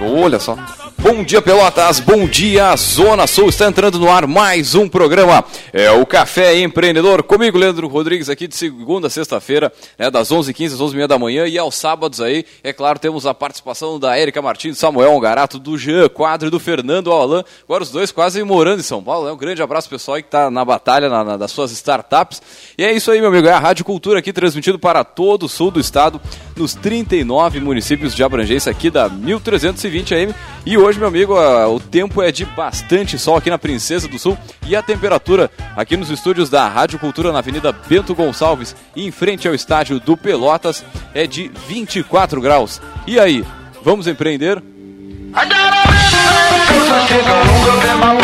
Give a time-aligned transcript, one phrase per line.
[0.00, 0.56] Olha só.
[1.04, 2.00] Bom dia, Pelotas.
[2.00, 3.50] Bom dia, Zona Sul.
[3.50, 5.44] Está entrando no ar mais um programa.
[5.70, 7.22] É o Café Empreendedor.
[7.22, 11.46] Comigo, Leandro Rodrigues, aqui de segunda a sexta-feira, né, das 11h15 às 11h30 da manhã.
[11.46, 15.76] E aos sábados aí, é claro, temos a participação da Érica Martins, Samuel Ongarato, do
[15.76, 17.44] Jean Quadro e do Fernando Alain.
[17.64, 19.26] Agora os dois quase morando em São Paulo.
[19.26, 19.32] Né?
[19.32, 22.40] Um grande abraço, pessoal, que está na batalha na, na, das suas startups.
[22.78, 23.46] E é isso aí, meu amigo.
[23.46, 26.18] É a Rádio Cultura aqui, transmitido para todo o sul do estado,
[26.56, 30.34] nos 39 municípios de abrangência aqui da 1320 AM.
[30.64, 34.36] E hoje, meu amigo, o tempo é de bastante sol aqui na Princesa do Sul
[34.66, 39.46] e a temperatura aqui nos estúdios da Rádio Cultura na Avenida Bento Gonçalves, em frente
[39.46, 42.80] ao estádio do Pelotas, é de 24 graus.
[43.06, 43.44] E aí,
[43.82, 44.62] vamos empreender?
[47.64, 48.14] programa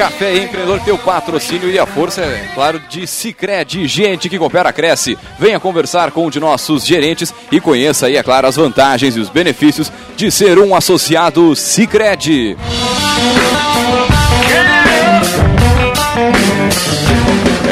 [0.00, 4.72] Café Empreendedor tem o patrocínio e a força, é claro, de Cicred, gente que coopera,
[4.72, 5.18] cresce.
[5.38, 9.20] Venha conversar com um de nossos gerentes e conheça aí, é claro, as vantagens e
[9.20, 12.56] os benefícios de ser um associado Cicred.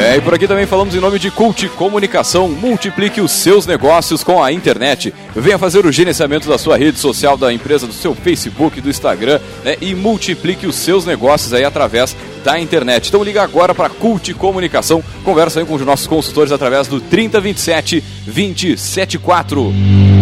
[0.09, 2.49] É, e por aqui também falamos em nome de Cult Comunicação.
[2.49, 5.13] Multiplique os seus negócios com a internet.
[5.35, 9.39] Venha fazer o gerenciamento da sua rede social, da empresa, do seu Facebook, do Instagram,
[9.63, 9.77] né?
[9.79, 13.09] E multiplique os seus negócios aí através da internet.
[13.09, 15.03] Então liga agora para Cult Comunicação.
[15.23, 20.18] Conversa aí com os nossos consultores através do 3027 274.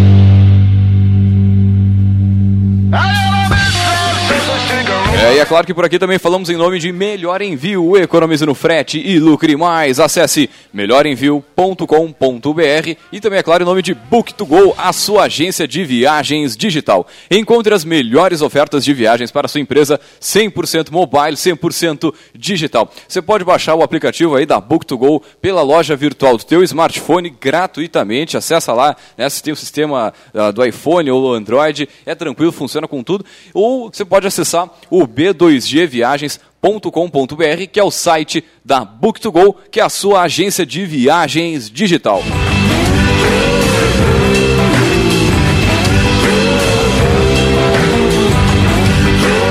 [5.19, 7.97] É, e é claro que por aqui também falamos em nome de Melhor Envio.
[7.97, 9.99] Economize no frete e lucre mais.
[9.99, 16.55] Acesse melhorenvio.com.br e também, é claro, em nome de Book2Go, a sua agência de viagens
[16.55, 17.07] digital.
[17.31, 22.87] Encontre as melhores ofertas de viagens para a sua empresa 100% mobile, 100% digital.
[23.07, 28.37] Você pode baixar o aplicativo aí da Book2Go pela loja virtual do teu smartphone gratuitamente.
[28.37, 32.51] Acessa lá, né, se tem o sistema uh, do iPhone ou do Android, é tranquilo,
[32.51, 33.25] funciona com tudo.
[33.51, 39.89] Ou você pode acessar o b2gviagens.com.br, que é o site da Book2Go, que é a
[39.89, 42.23] sua agência de viagens digital.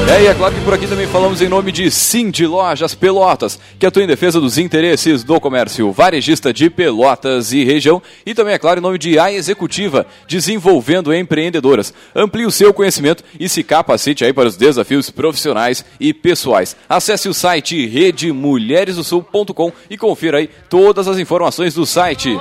[0.08, 2.94] É, e é claro que por aqui também falamos em nome de Sim de Lojas
[2.94, 8.00] Pelotas, que atua em defesa dos interesses do comércio varejista de Pelotas e região.
[8.24, 11.92] E também, é claro, em nome de A Executiva, desenvolvendo empreendedoras.
[12.14, 16.76] Amplie o seu conhecimento e se capacite aí para os desafios profissionais e pessoais.
[16.88, 22.38] Acesse o site redemulheresdosul.com e confira aí todas as informações do site.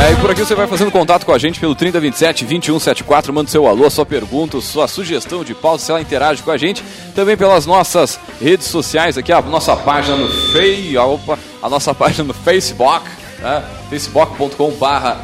[0.00, 3.50] É, e por aqui você vai fazendo contato com a gente pelo 3027 2174, manda
[3.50, 6.82] seu alô, sua pergunta, sua sugestão de pauta, se ela interage com a gente.
[7.14, 12.24] Também pelas nossas redes sociais aqui, a nossa página no Fei, opa, a nossa página
[12.24, 13.04] no Facebook,
[13.40, 13.62] né?
[13.90, 15.20] facebook.com barra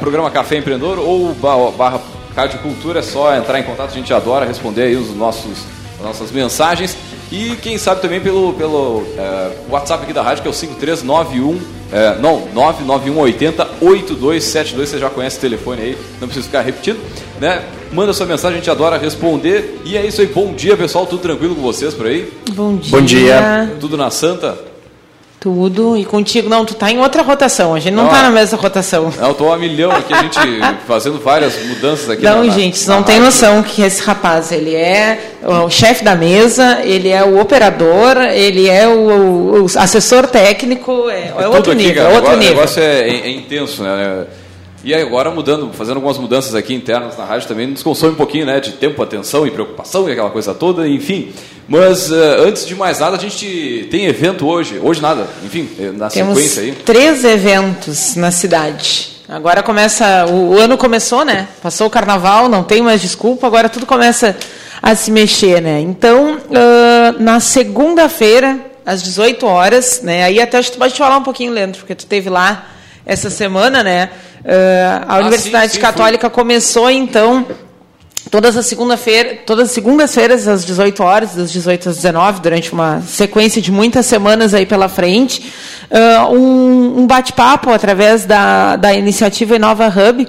[0.00, 2.00] programa Café Empreendedor ou barra
[2.34, 5.64] Rádio Cultura, é só entrar em contato, a gente adora responder aí os nossos,
[6.00, 6.96] as nossas mensagens.
[7.30, 11.75] E quem sabe também pelo, pelo é, WhatsApp aqui da rádio, que é o 5391,
[11.92, 16.98] é, não, 99180 8272, você já conhece o telefone aí, não precisa ficar repetindo,
[17.40, 17.64] né?
[17.92, 19.80] Manda sua mensagem, a gente adora responder.
[19.84, 22.32] E é isso aí, bom dia pessoal, tudo tranquilo com vocês por aí?
[22.52, 22.90] Bom dia.
[22.90, 23.76] Bom dia.
[23.80, 24.75] Tudo na Santa?
[25.46, 25.96] Tudo.
[25.96, 28.58] E contigo, não, tu tá em outra rotação, a gente não, não tá na mesma
[28.58, 29.12] rotação.
[29.16, 30.40] Não, eu tô a milhão aqui, a gente
[30.88, 32.24] fazendo várias mudanças aqui.
[32.24, 36.16] Não, na, gente, vocês não tem noção que esse rapaz, ele é o chefe da
[36.16, 41.70] mesa, ele é o operador, ele é o, o assessor técnico, é, é, é outro
[41.70, 42.52] aqui, nível, cara, outro o nível.
[42.52, 44.26] O negócio é, é, é intenso, né?
[44.86, 48.46] E agora mudando, fazendo algumas mudanças aqui internas na rádio também, nos consome um pouquinho
[48.46, 51.32] né, de tempo, atenção e preocupação e aquela coisa toda, enfim.
[51.66, 52.14] Mas uh,
[52.46, 56.38] antes de mais nada, a gente tem evento hoje, hoje nada, enfim, eh, na Temos
[56.38, 56.72] sequência aí.
[56.84, 59.08] três eventos na cidade.
[59.28, 61.48] Agora começa, o, o, ano começou, né?
[61.60, 64.36] Passou o carnaval, não tem mais desculpa, agora tudo começa
[64.80, 65.80] a se mexer, né?
[65.80, 70.22] Então, uh, na segunda-feira, às 18 horas, né?
[70.22, 72.75] Aí até acho que tu pode falar um pouquinho, Leandro, porque tu teve lá
[73.06, 74.10] essa semana, né?
[74.44, 76.34] Uh, a ah, Universidade sim, sim, Católica foi.
[76.34, 77.46] começou então
[78.30, 83.00] todas as segunda-feira, todas as segundas-feiras às 18 horas, das 18 às 19, durante uma
[83.02, 85.52] sequência de muitas semanas aí pela frente,
[86.32, 90.26] um, um bate-papo através da, da iniciativa Inova Hub,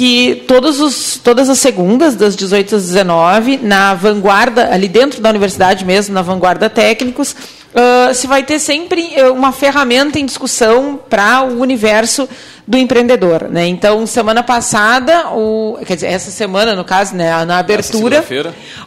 [0.00, 5.28] que todos os, todas as segundas, das 18 às 19, na vanguarda, ali dentro da
[5.28, 11.42] universidade mesmo, na vanguarda técnicos, uh, se vai ter sempre uma ferramenta em discussão para
[11.42, 12.26] o universo
[12.66, 13.66] do empreendedor, né?
[13.66, 18.24] Então, semana passada, o, quer dizer, essa semana, no caso, né, na abertura,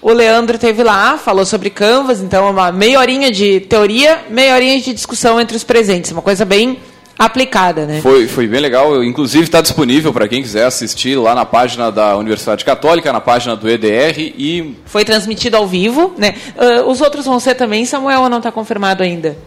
[0.01, 4.81] o Leandro teve lá, falou sobre Canvas, então uma meia horinha de teoria, meia horinha
[4.81, 6.79] de discussão entre os presentes, uma coisa bem
[7.17, 8.01] aplicada, né?
[8.01, 12.17] Foi, foi bem legal, inclusive está disponível para quem quiser assistir lá na página da
[12.17, 16.35] Universidade Católica, na página do EDR e foi transmitido ao vivo, né?
[16.55, 19.37] Uh, os outros vão ser também, Samuel, ou não está confirmado ainda?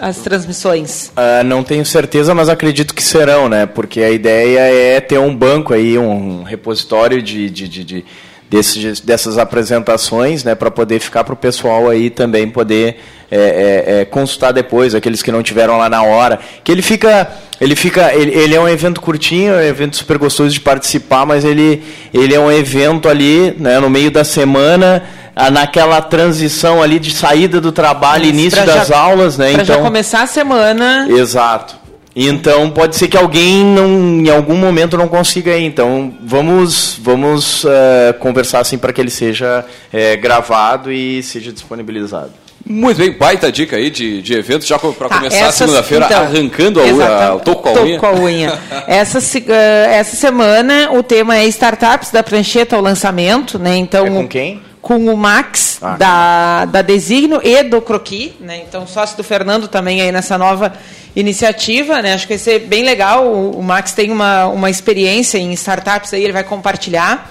[0.00, 1.12] as transmissões?
[1.16, 3.64] Uh, não tenho certeza, mas acredito que serão, né?
[3.64, 8.04] Porque a ideia é ter um banco aí, um repositório de, de, de, de
[8.50, 10.54] desses, dessas apresentações, né?
[10.54, 12.98] Para poder ficar para o pessoal aí também poder
[13.34, 16.38] é, é, é, consultar depois, aqueles que não tiveram lá na hora.
[16.62, 17.26] Que ele fica.
[17.58, 18.12] Ele fica.
[18.14, 21.82] Ele, ele, é um evento curtinho, é um evento super gostoso de participar, mas ele,
[22.12, 25.02] ele é um evento ali, né, no meio da semana
[25.50, 29.52] naquela transição ali de saída do trabalho, Isso, início das já, aulas, né?
[29.52, 31.06] Então já começar a semana.
[31.08, 31.76] Exato.
[32.14, 33.88] Então pode ser que alguém não,
[34.20, 35.64] em algum momento não consiga ir.
[35.64, 42.42] Então vamos vamos uh, conversar assim para que ele seja uh, gravado e seja disponibilizado.
[42.64, 46.22] Muito bem, baita dica aí de, de eventos, já para tá, começar a segunda-feira então,
[46.22, 47.98] arrancando a, a, o toco com a unha.
[47.98, 48.58] Com a unha.
[48.86, 49.52] essa, uh,
[49.88, 53.76] essa semana o tema é startups da prancheta ao lançamento, né?
[53.76, 54.62] Então, é com quem?
[54.82, 58.62] com o Max ah, da, da Designo e do Croqui, né?
[58.68, 60.72] então sócio do Fernando também aí nessa nova
[61.14, 62.14] iniciativa, né?
[62.14, 66.12] acho que vai ser bem legal, o, o Max tem uma, uma experiência em startups,
[66.12, 67.30] aí ele vai compartilhar,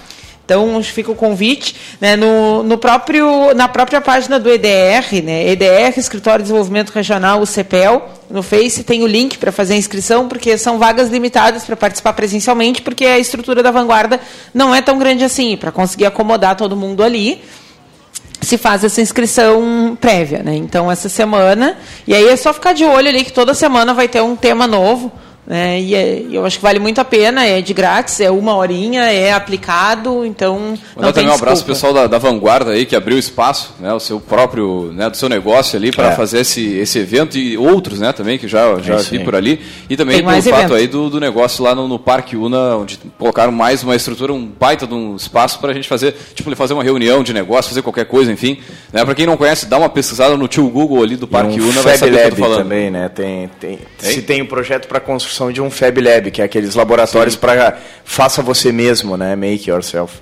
[0.51, 2.15] então fica o convite, né?
[2.15, 5.49] no, no próprio, na própria página do EDR, né?
[5.49, 9.77] EDR, Escritório de Desenvolvimento Regional, o CEPEL, no Face tem o link para fazer a
[9.77, 14.19] inscrição, porque são vagas limitadas para participar presencialmente, porque a estrutura da vanguarda
[14.53, 17.41] não é tão grande assim, para conseguir acomodar todo mundo ali
[18.41, 20.55] se faz essa inscrição prévia, né?
[20.55, 21.77] Então essa semana,
[22.07, 24.65] e aí é só ficar de olho ali que toda semana vai ter um tema
[24.65, 25.11] novo.
[25.45, 25.81] Né?
[25.81, 29.01] E é, eu acho que vale muito a pena, é de grátis, é uma horinha,
[29.11, 30.77] é aplicado, então.
[30.95, 33.99] Mandar também um abraço pro pessoal da, da, Vanguarda aí, que abriu espaço, né, o
[33.99, 36.15] seu próprio, né, do seu negócio ali para é.
[36.15, 39.59] fazer esse, esse evento e outros né, também, que já, já é vi por ali.
[39.89, 43.51] E também pelo fato aí do, do negócio lá no, no, Parque Una, onde colocaram
[43.51, 46.83] mais uma estrutura, um baita de um espaço para a gente fazer, tipo, fazer uma
[46.83, 48.59] reunião de negócio, fazer qualquer coisa, enfim.
[48.93, 51.69] Né, para quem não conhece, dá uma pesquisada no tio Google ali do Parque um
[51.69, 52.57] Una, vai saber o que eu tô falando.
[52.59, 53.09] também, né?
[53.09, 56.45] Tem, tem, se tem um projeto para construção construção de um Fab Lab, que é
[56.45, 59.35] aqueles laboratórios para faça você mesmo, né?
[59.35, 60.19] Make yourself.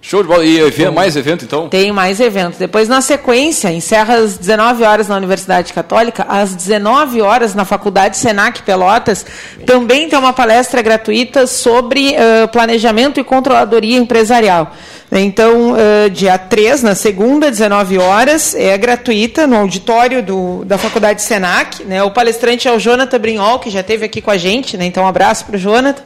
[0.00, 0.44] Show de bola.
[0.44, 1.68] E evento, mais evento, então?
[1.68, 2.56] Tem mais evento.
[2.56, 8.16] Depois, na sequência, encerra às 19 horas na Universidade Católica, às 19 horas na Faculdade
[8.16, 9.26] Senac Pelotas,
[9.66, 14.72] também tem uma palestra gratuita sobre uh, planejamento e controladoria empresarial.
[15.10, 21.22] Então, uh, dia 3, na segunda, 19 horas, é gratuita no auditório do, da Faculdade
[21.22, 21.82] Senac.
[21.82, 22.02] Né?
[22.04, 24.84] O palestrante é o Jonathan Brinhol, que já esteve aqui com a gente, né?
[24.84, 26.02] então um abraço para o Jonathan.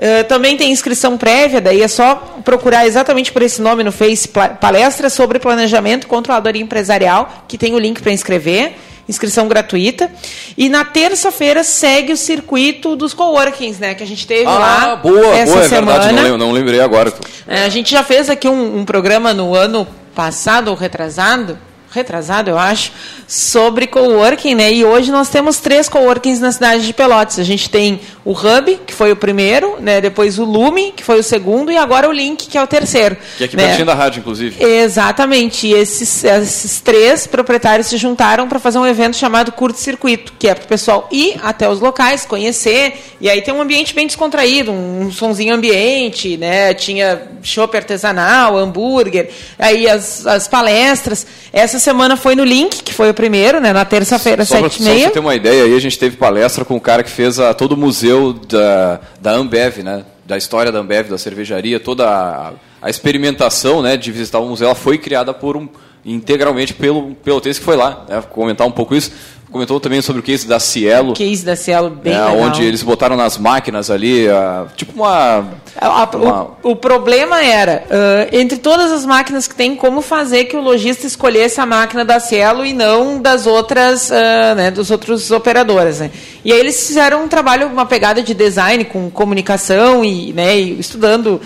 [0.00, 4.26] Uh, também tem inscrição prévia, daí é só procurar exatamente por esse nome no Face,
[4.58, 8.76] palestra sobre planejamento e controladoria empresarial, que tem o link para inscrever,
[9.06, 10.10] inscrição gratuita.
[10.56, 14.96] E na terça-feira segue o circuito dos coworkings, né, que a gente teve ah, lá
[14.96, 16.00] boa, essa boa, é semana.
[16.00, 17.12] Verdade, não, não lembrei agora.
[17.46, 21.58] É, a gente já fez aqui um, um programa no ano passado ou retrasado,
[21.90, 22.92] retrasado, eu acho,
[23.26, 24.72] sobre coworking, né?
[24.72, 27.38] E hoje nós temos três coworkings na cidade de Pelotas.
[27.38, 30.00] A gente tem o Hub, que foi o primeiro, né?
[30.00, 33.16] Depois o Lume, que foi o segundo, e agora o Link, que é o terceiro.
[33.36, 33.66] Que é aqui né?
[33.66, 34.62] pertinho da rádio, inclusive.
[34.62, 35.66] Exatamente.
[35.66, 40.48] E esses, esses três proprietários se juntaram para fazer um evento chamado Curto Circuito, que
[40.48, 44.06] é para o pessoal ir até os locais, conhecer, e aí tem um ambiente bem
[44.06, 46.72] descontraído, um, sonzinho ambiente, né?
[46.72, 51.26] Tinha chopp artesanal, hambúrguer, aí as, as palestras.
[51.52, 54.98] Essa semana foi no Link, que foi o primeiro, né, na terça-feira, sete e meia.
[54.98, 57.40] Só você ter uma ideia, aí a gente teve palestra com o cara que fez
[57.40, 62.08] a, todo o museu da, da Ambev, né, da história da Ambev, da cervejaria, toda
[62.08, 65.68] a, a experimentação né, de visitar o museu, ela foi criada por um
[66.04, 69.12] integralmente pelo pelotense que foi lá, né, comentar um pouco isso
[69.50, 71.10] comentou também sobre o case da Cielo.
[71.10, 72.38] O case da Cielo, bem é, legal.
[72.38, 75.48] Onde eles botaram nas máquinas ali, uh, tipo uma...
[75.76, 76.42] A, uma...
[76.62, 80.60] O, o, problema era, uh, entre todas as máquinas que tem, como fazer que o
[80.60, 85.98] lojista escolhesse a máquina da Cielo e não das outras, uh, né, dos outros operadores.
[86.00, 86.10] Né?
[86.44, 90.78] E aí eles fizeram um trabalho, uma pegada de design com comunicação e, né, e
[90.78, 91.40] estudando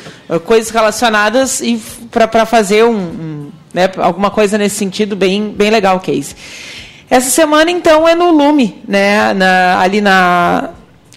[0.45, 1.63] coisas relacionadas
[2.11, 6.35] para fazer um, um né, alguma coisa nesse sentido bem, bem legal o case.
[7.09, 9.35] Essa semana, então, é no Lume, né?
[9.35, 10.71] Na, ali na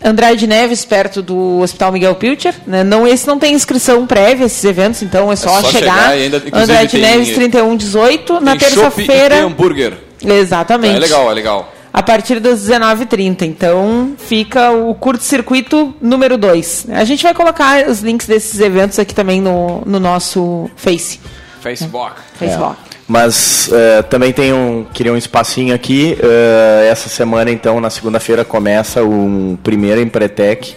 [0.03, 2.53] Andrade Neves, perto do Hospital Miguel Pilcher.
[2.65, 2.83] Né?
[2.83, 5.93] Não, esse não tem inscrição prévia, esses eventos, então é só, é só chegar.
[5.93, 8.39] chegar ainda, Andrade tem, Neves, 3118.
[8.39, 9.93] Na terçopp feira hambúrguer.
[10.23, 10.95] Exatamente.
[10.95, 11.73] É legal, é legal.
[11.93, 13.43] a partir das 19h30.
[13.43, 16.87] Então fica o curto-circuito número 2.
[16.91, 21.19] A gente vai colocar os links desses eventos aqui também no, no nosso Face.
[21.61, 22.21] Facebook.
[22.37, 22.86] Facebook.
[23.07, 23.11] É.
[23.11, 26.17] Mas uh, também tem um, queria um espacinho aqui.
[26.19, 30.75] Uh, essa semana, então, na segunda-feira, começa o primeiro Empretec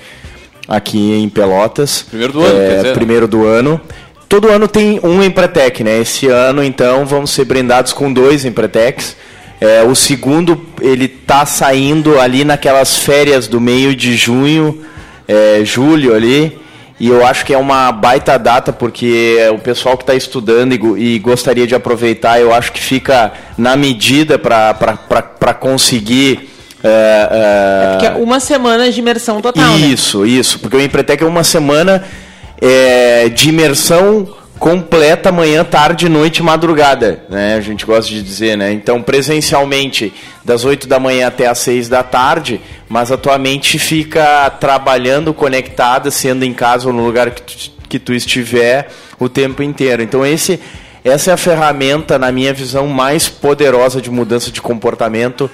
[0.69, 2.07] aqui em Pelotas.
[2.09, 2.93] Primeiro do ano, é, dizer, né?
[2.93, 3.81] Primeiro do ano.
[4.29, 5.99] Todo ano tem um Empretec, né?
[5.99, 9.17] Esse ano, então, vamos ser brindados com dois Empretecs.
[9.61, 14.81] É, o segundo, ele tá saindo ali naquelas férias do meio de junho,
[15.27, 16.59] é, julho ali.
[17.01, 21.15] E eu acho que é uma baita data, porque o pessoal que está estudando e,
[21.15, 26.51] e, gostaria de aproveitar, eu acho que fica na medida para conseguir.
[26.85, 27.87] É, é...
[27.87, 29.79] é porque é uma semana de imersão total.
[29.79, 29.87] Né?
[29.87, 30.29] Isso, né?
[30.29, 30.61] isso.
[30.61, 32.05] Porque o Empretec é uma semana
[32.61, 34.29] é, de imersão
[34.61, 37.55] completa manhã, tarde, noite madrugada, né?
[37.55, 38.71] A gente gosta de dizer, né?
[38.71, 40.13] Então, presencialmente,
[40.45, 45.33] das 8 da manhã até as 6 da tarde, mas a tua mente fica trabalhando
[45.33, 48.89] conectada, sendo em casa ou no lugar que tu, que tu estiver
[49.19, 50.03] o tempo inteiro.
[50.03, 50.61] Então, esse
[51.03, 55.51] essa é a ferramenta, na minha visão, mais poderosa de mudança de comportamento.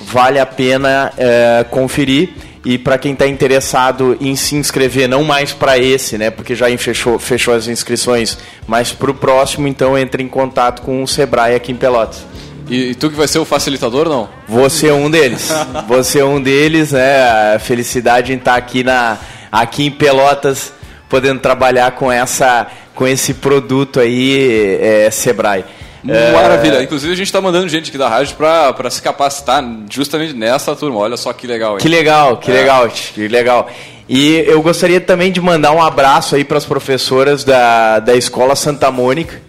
[0.00, 2.30] Vale a pena é, conferir.
[2.64, 6.66] E para quem está interessado em se inscrever, não mais para esse, né, porque já
[6.78, 11.54] fechou, fechou as inscrições, mas para o próximo, então entre em contato com o Sebrae
[11.54, 12.24] aqui em Pelotas.
[12.68, 14.28] E, e tu que vai ser o facilitador, não?
[14.48, 15.50] Você é um deles.
[15.86, 17.54] Você é um deles, né?
[17.54, 19.18] A felicidade em estar tá aqui, na,
[19.52, 20.72] aqui em Pelotas,
[21.08, 25.64] podendo trabalhar com, essa, com esse produto aí, é, Sebrae.
[26.04, 26.76] Maravilha.
[26.76, 26.82] É...
[26.82, 30.98] Inclusive, a gente está mandando gente aqui da rádio para se capacitar justamente nessa turma.
[30.98, 31.74] Olha só que legal.
[31.74, 31.78] Hein?
[31.78, 32.54] Que legal, que é.
[32.54, 33.70] legal, que legal.
[34.08, 38.54] E eu gostaria também de mandar um abraço aí para as professoras da, da Escola
[38.54, 39.42] Santa Mônica.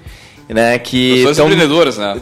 [0.47, 2.21] Né, que Professoras tão, empreendedoras, né?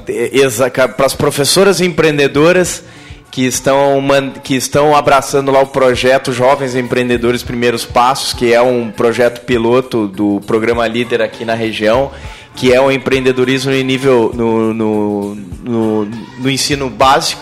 [0.95, 2.81] Para as professoras empreendedoras
[3.29, 4.01] que estão,
[4.43, 10.07] que estão abraçando lá o projeto Jovens Empreendedores Primeiros Passos, que é um projeto piloto
[10.07, 12.11] do programa Líder aqui na região
[12.55, 16.05] que é o empreendedorismo em nível no, no, no,
[16.39, 17.41] no ensino básico.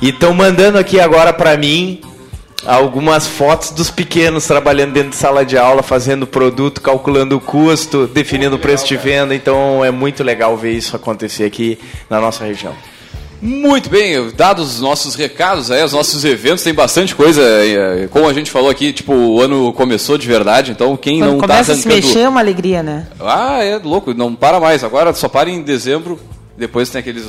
[0.00, 2.00] E estão mandando aqui agora para mim
[2.66, 8.06] algumas fotos dos pequenos trabalhando dentro de sala de aula, fazendo produto, calculando o custo,
[8.06, 9.34] definindo o preço de venda.
[9.34, 12.74] Então é muito legal ver isso acontecer aqui na nossa região.
[13.42, 17.42] Muito bem, dados os nossos recados aí, os nossos eventos, tem bastante coisa.
[17.42, 21.30] É, como a gente falou aqui, tipo, o ano começou de verdade, então quem Quando
[21.32, 23.06] não tá começa a se mexer é uma alegria, né?
[23.20, 24.82] Ah, é louco, não para mais.
[24.82, 26.18] Agora só para em dezembro,
[26.56, 27.24] depois tem aqueles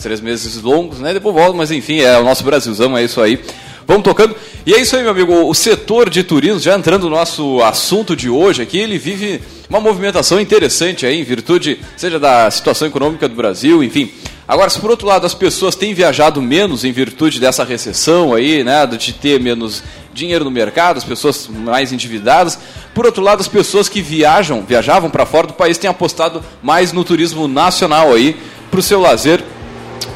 [0.00, 1.12] três meses longos, né?
[1.12, 3.38] Depois volta, mas enfim, é o nosso Brasilzão, é isso aí.
[3.86, 4.34] Vamos tocando.
[4.64, 5.32] E é isso aí, meu amigo.
[5.48, 9.80] O setor de turismo, já entrando no nosso assunto de hoje aqui, ele vive uma
[9.80, 14.10] movimentação interessante aí, em virtude, seja da situação econômica do Brasil, enfim.
[14.46, 18.64] Agora, se por outro lado as pessoas têm viajado menos em virtude dessa recessão aí,
[18.64, 19.82] né, de ter menos
[20.12, 22.58] dinheiro no mercado, as pessoas mais endividadas.
[22.94, 26.92] Por outro lado, as pessoas que viajam, viajavam para fora do país têm apostado mais
[26.92, 28.36] no turismo nacional aí
[28.70, 29.42] para o seu lazer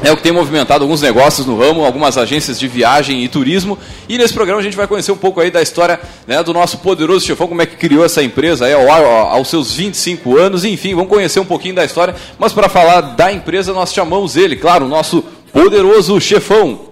[0.03, 3.77] é o que tem movimentado alguns negócios no ramo, algumas agências de viagem e turismo.
[4.07, 6.77] E nesse programa a gente vai conhecer um pouco aí da história né, do nosso
[6.79, 10.63] poderoso chefão, como é que criou essa empresa aí ao, aos seus 25 anos.
[10.63, 12.15] Enfim, vamos conhecer um pouquinho da história.
[12.37, 16.86] Mas para falar da empresa, nós chamamos ele, claro, o nosso poderoso chefão,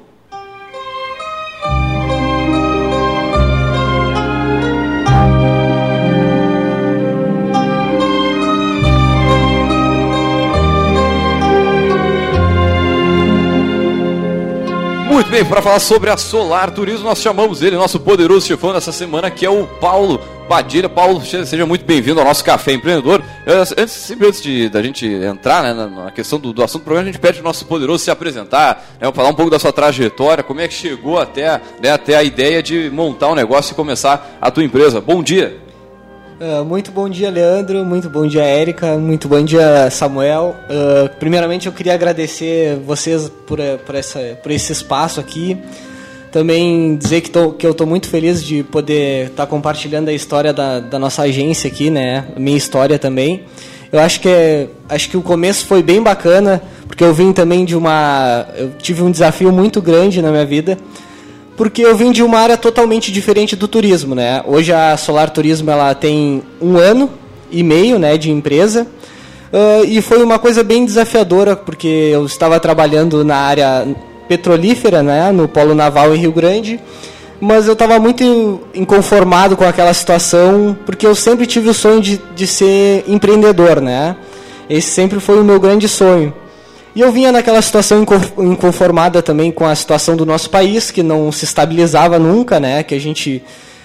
[15.25, 18.91] Muito bem, para falar sobre a Solar Turismo, nós chamamos ele, nosso poderoso chefão dessa
[18.91, 20.87] semana, que é o Paulo Padilha.
[20.87, 23.23] Paulo, seja muito bem-vindo ao nosso Café Empreendedor.
[23.47, 27.09] Antes, sempre antes de, da gente entrar né, na questão do, do assunto do programa,
[27.09, 30.43] a gente pede o nosso poderoso se apresentar, né, falar um pouco da sua trajetória,
[30.43, 34.37] como é que chegou até, né, até a ideia de montar um negócio e começar
[34.39, 35.01] a tua empresa.
[35.01, 35.64] Bom dia!
[36.37, 37.85] Uh, muito bom dia, Leandro.
[37.85, 38.97] Muito bom dia, Érica.
[38.97, 40.53] Muito bom dia, Samuel.
[40.69, 45.57] Uh, primeiramente, eu queria agradecer vocês por, eh, por, essa, por esse espaço aqui.
[46.33, 50.13] Também dizer que, tô, que eu estou muito feliz de poder estar tá compartilhando a
[50.13, 52.25] história da, da nossa agência aqui, né?
[52.35, 53.43] A minha história também.
[53.89, 57.63] Eu acho que, é, acho que o começo foi bem bacana, porque eu vim também
[57.63, 58.45] de uma.
[58.57, 60.77] Eu tive um desafio muito grande na minha vida
[61.55, 64.43] porque eu vim de uma área totalmente diferente do turismo, né?
[64.45, 67.09] Hoje a Solar Turismo ela tem um ano
[67.51, 68.85] e meio, né, de empresa.
[69.53, 73.87] Uh, e foi uma coisa bem desafiadora, porque eu estava trabalhando na área
[74.27, 76.79] petrolífera, né, no Polo Naval em Rio Grande,
[77.39, 82.19] mas eu estava muito inconformado com aquela situação, porque eu sempre tive o sonho de,
[82.35, 84.15] de ser empreendedor, né?
[84.69, 86.33] Esse sempre foi o meu grande sonho.
[86.95, 88.05] E eu vinha naquela situação
[88.37, 92.83] inconformada também com a situação do nosso país, que não se estabilizava nunca, né?
[92.83, 93.43] Que a gente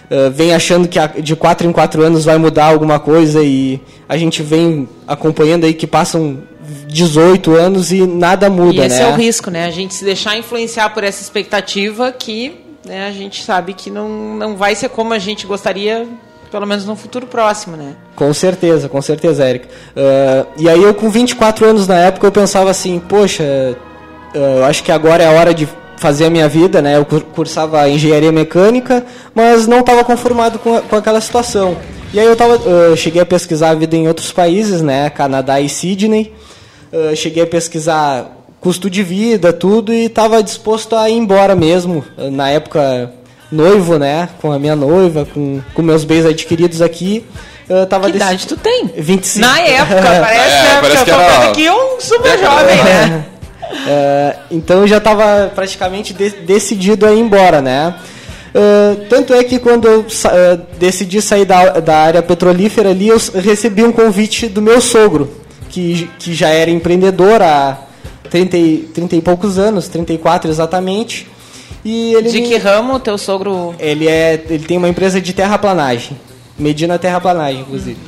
[0.08, 4.16] uh, vem achando que de quatro em quatro anos vai mudar alguma coisa e a
[4.16, 6.38] gente vem acompanhando aí que passam
[6.86, 9.10] 18 anos e nada muda, e esse né?
[9.10, 9.66] é o risco, né?
[9.66, 14.08] A gente se deixar influenciar por essa expectativa que né, a gente sabe que não,
[14.36, 16.06] não vai ser como a gente gostaria
[16.50, 17.94] pelo menos no futuro próximo, né?
[18.16, 19.68] Com certeza, com certeza, Érica.
[19.68, 23.44] Uh, e aí eu com 24 anos na época eu pensava assim, poxa,
[24.34, 26.96] uh, eu acho que agora é a hora de fazer a minha vida, né?
[26.96, 29.04] Eu cursava engenharia mecânica,
[29.34, 31.76] mas não estava conformado com, a, com aquela situação.
[32.12, 35.08] E aí eu tava, uh, cheguei a pesquisar a vida em outros países, né?
[35.10, 36.34] Canadá e Sydney.
[37.14, 42.04] cheguei a pesquisar custo de vida, tudo, e estava disposto a ir embora mesmo.
[42.32, 43.19] Na época
[43.50, 44.28] noivo, né?
[44.40, 47.24] Com a minha noiva, com, com meus bens adquiridos aqui.
[47.68, 48.24] Eu tava que desse...
[48.24, 48.86] idade tu tem?
[48.96, 49.46] 25.
[49.46, 50.78] Na época, parece, é, né?
[50.80, 51.48] Parece que era...
[51.50, 53.24] aqui um super jovem, né?
[53.86, 57.94] É, então eu já estava praticamente de decidido a ir embora, né?
[58.52, 60.06] Uh, tanto é que quando eu uh,
[60.76, 65.30] decidi sair da, da área petrolífera ali, eu recebi um convite do meu sogro,
[65.68, 67.78] que, que já era empreendedor há
[68.28, 71.28] 30 e, 30 e poucos anos, 34 exatamente.
[71.84, 73.74] E ele de que ramo teu sogro?
[73.78, 76.18] Ele é, ele tem uma empresa de terraplanagem,
[76.58, 77.98] Medina Terraplanagem, inclusive.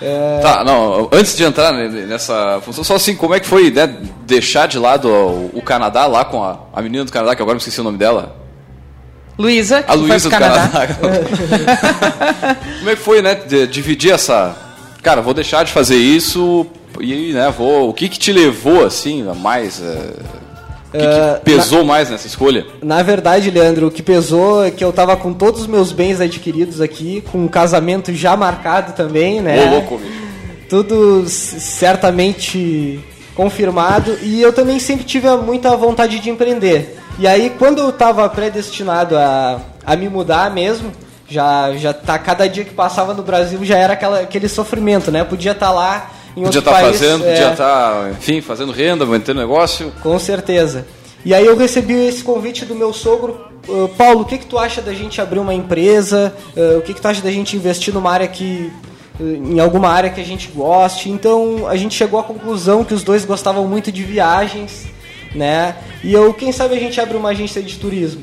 [0.00, 0.40] É...
[0.42, 3.96] Tá, não, antes de entrar nessa função, só assim, como é que foi né,
[4.26, 7.54] deixar de lado o, o, Canadá lá com a, a menina do Canadá, que agora
[7.54, 8.36] me esqueci o nome dela?
[9.38, 10.68] Luísa, a Luísa do Canadá.
[10.68, 10.96] Canadá.
[12.78, 14.54] como é que foi, né, de, dividir essa...
[15.02, 16.66] Cara, vou deixar de fazer isso
[17.00, 17.88] e, né, vou...
[17.88, 19.80] O que que te levou, assim, a mais...
[19.80, 20.45] É
[20.96, 22.66] que, que ah, pesou na, mais nessa escolha?
[22.82, 26.20] Na verdade, Leandro, o que pesou é que eu tava com todos os meus bens
[26.20, 29.66] adquiridos aqui, com um casamento já marcado também, né?
[29.66, 30.00] Ô, louco,
[30.68, 33.00] Tudo certamente
[33.34, 36.98] confirmado e eu também sempre tive muita vontade de empreender.
[37.18, 40.90] E aí, quando eu estava predestinado a, a me mudar mesmo,
[41.28, 45.24] já já tá cada dia que passava no Brasil já era aquela, aquele sofrimento, né?
[45.24, 47.30] Podia estar tá lá em podia estar tá fazendo, é...
[47.30, 49.92] podia estar, tá, enfim, fazendo renda, mantendo negócio.
[50.02, 50.86] Com certeza.
[51.24, 54.58] E aí eu recebi esse convite do meu sogro, uh, Paulo, o que que tu
[54.58, 56.32] acha da gente abrir uma empresa?
[56.56, 58.70] Uh, o que que tu acha da gente investir numa área que
[59.18, 61.08] uh, em alguma área que a gente goste?
[61.08, 64.86] Então a gente chegou à conclusão que os dois gostavam muito de viagens,
[65.34, 65.74] né?
[66.04, 68.22] E eu, quem sabe a gente abre uma agência de turismo.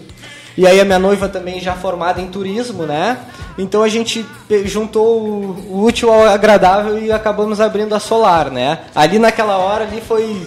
[0.57, 3.17] E aí a minha noiva também já formada em turismo, né?
[3.57, 4.25] Então a gente
[4.65, 8.79] juntou o útil ao agradável e acabamos abrindo a Solar, né?
[8.93, 10.45] Ali naquela hora ali foi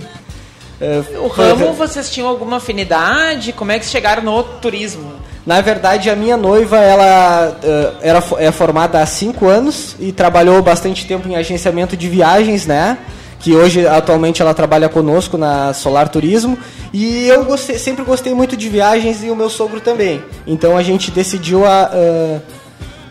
[0.80, 3.52] é, o ramo, vocês tinham alguma afinidade?
[3.52, 5.14] Como é que chegaram no turismo?
[5.44, 10.60] Na verdade, a minha noiva ela uh, era, é formada há cinco anos e trabalhou
[10.60, 12.98] bastante tempo em agenciamento de viagens, né?
[13.46, 16.58] Que hoje atualmente ela trabalha conosco na Solar Turismo
[16.92, 20.20] e eu gostei, sempre gostei muito de viagens e o meu sogro também.
[20.44, 22.42] Então a gente decidiu a, uh,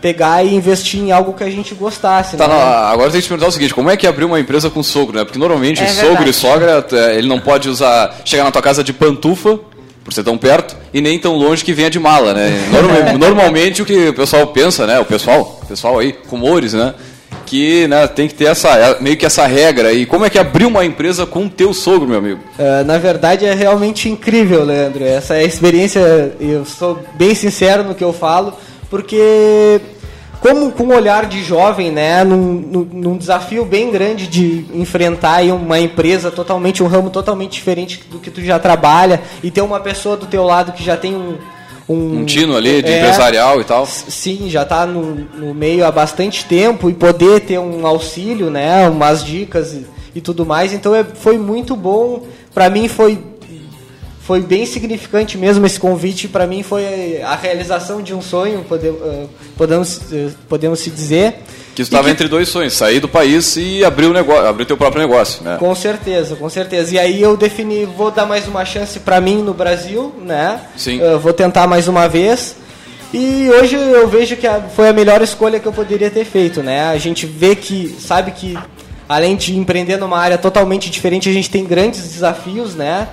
[0.02, 2.36] pegar e investir em algo que a gente gostasse.
[2.36, 2.54] Tá, né?
[2.54, 4.84] não, agora tem que te perguntar o seguinte: como é que abriu uma empresa com
[4.84, 5.24] sogro, né?
[5.24, 6.30] Porque normalmente é sogro verdade.
[6.32, 9.58] e sogra, é, ele não pode usar, chegar na tua casa de pantufa
[10.04, 12.68] por ser tão perto e nem tão longe que venha de mala, né?
[12.74, 15.00] Normalmente, normalmente o que o pessoal pensa, né?
[15.00, 16.94] O pessoal, o pessoal aí, rumores, né?
[17.46, 19.94] Que né, tem que ter essa é, meio que essa regra.
[19.94, 22.42] E como é que abriu uma empresa com o teu sogro, meu amigo?
[22.58, 25.04] Uh, na verdade é realmente incrível, Leandro.
[25.04, 26.00] Essa experiência,
[26.40, 28.54] eu sou bem sincero no que eu falo,
[28.90, 29.80] porque
[30.40, 35.80] como com um olhar de jovem, né, num, num, desafio bem grande de enfrentar uma
[35.80, 40.16] empresa totalmente, um ramo totalmente diferente do que tu já trabalha e ter uma pessoa
[40.16, 41.38] do teu lado que já tem um,
[41.88, 43.86] um, um tino ali de é, empresarial e tal.
[43.86, 48.88] Sim, já está no, no, meio há bastante tempo e poder ter um auxílio, né,
[48.90, 50.74] umas dicas e, e tudo mais.
[50.74, 52.24] Então é, foi muito bom.
[52.54, 53.20] Para mim foi
[54.26, 56.28] foi bem significante mesmo esse convite.
[56.28, 59.00] Para mim foi a realização de um sonho, podemos,
[59.56, 60.02] podemos,
[60.50, 61.36] podemos se dizer.
[61.76, 65.02] Que estava entre dois sonhos, sair do país e abrir o negócio, abrir teu próprio
[65.02, 65.58] negócio, né?
[65.60, 66.96] Com certeza, com certeza.
[66.96, 70.60] E aí eu defini, vou dar mais uma chance para mim no Brasil, né?
[70.76, 71.02] Sim.
[71.02, 72.56] Uh, vou tentar mais uma vez.
[73.14, 76.88] E hoje eu vejo que foi a melhor escolha que eu poderia ter feito, né?
[76.88, 78.58] A gente vê que, sabe que
[79.08, 83.08] além de empreender numa área totalmente diferente, a gente tem grandes desafios, né?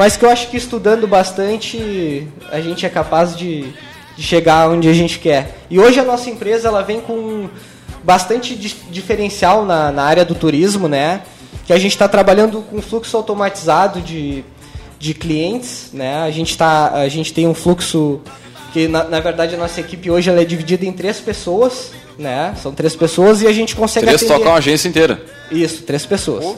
[0.00, 3.66] Mas que eu acho que estudando bastante a gente é capaz de,
[4.16, 5.58] de chegar onde a gente quer.
[5.68, 7.50] E hoje a nossa empresa ela vem com
[8.02, 11.20] bastante diferencial na, na área do turismo, né?
[11.66, 14.42] Que a gente está trabalhando com fluxo automatizado de,
[14.98, 16.22] de clientes, né?
[16.22, 18.22] A gente, tá, a gente tem um fluxo
[18.72, 22.54] que, na, na verdade, a nossa equipe hoje ela é dividida em três pessoas, né?
[22.62, 24.38] São três pessoas e a gente consegue três atender...
[24.38, 25.22] tocam a agência inteira.
[25.50, 26.56] Isso, três pessoas.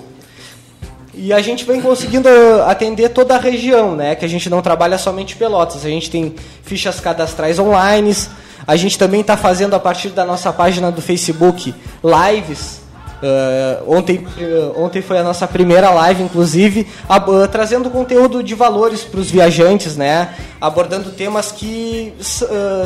[1.15, 2.29] E a gente vem conseguindo
[2.67, 4.15] atender toda a região, né?
[4.15, 5.85] Que a gente não trabalha somente Pelotas.
[5.85, 8.17] A gente tem fichas cadastrais online.
[8.67, 12.81] A gente também está fazendo a partir da nossa página do Facebook lives.
[13.23, 19.03] Uh, ontem, uh, ontem foi a nossa primeira live, inclusive, uh, trazendo conteúdo de valores
[19.03, 20.35] para os viajantes, né?
[20.61, 22.13] Abordando temas que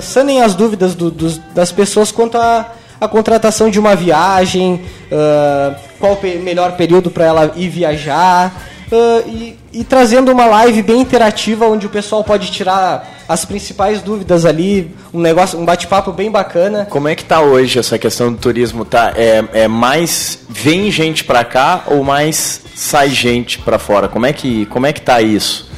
[0.03, 4.81] sanem as dúvidas do, dos, das pessoas quanto a a contratação de uma viagem,
[5.11, 8.53] uh, qual o melhor período para ela ir viajar.
[8.87, 14.01] Uh, e, e, trazendo uma live bem interativa onde o pessoal pode tirar as principais
[14.01, 16.87] dúvidas ali, um negócio, um bate-papo bem bacana.
[16.89, 18.85] Como é que tá hoje essa questão do turismo?
[18.85, 24.07] Tá, é, é mais vem gente para cá ou mais sai gente para fora?
[24.07, 25.69] Como é que como é que tá isso?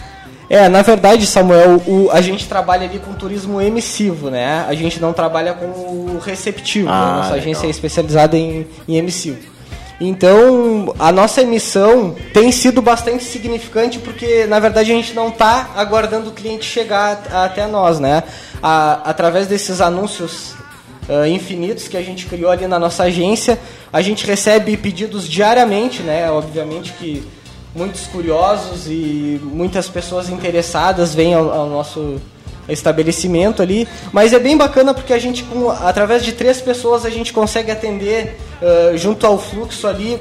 [0.51, 4.65] É, na verdade, Samuel, o, a gente trabalha ali com turismo emissivo, né?
[4.67, 6.89] A gente não trabalha com o receptivo.
[6.89, 7.41] Ah, Nossa legal.
[7.41, 9.39] agência é especializada em, em emissivo.
[10.01, 15.71] Então, a nossa emissão tem sido bastante significante porque, na verdade, a gente não está
[15.77, 18.23] aguardando o cliente chegar até nós, né?
[18.63, 20.55] A, através desses anúncios
[21.09, 23.59] uh, infinitos que a gente criou ali na nossa agência,
[23.93, 26.31] a gente recebe pedidos diariamente, né?
[26.31, 27.27] Obviamente que
[27.75, 32.21] muitos curiosos e muitas pessoas interessadas vêm ao, ao nosso
[32.69, 37.11] estabelecimento ali, mas é bem bacana porque a gente, com, através de três pessoas, a
[37.11, 40.21] gente consegue atender uh, junto ao fluxo ali,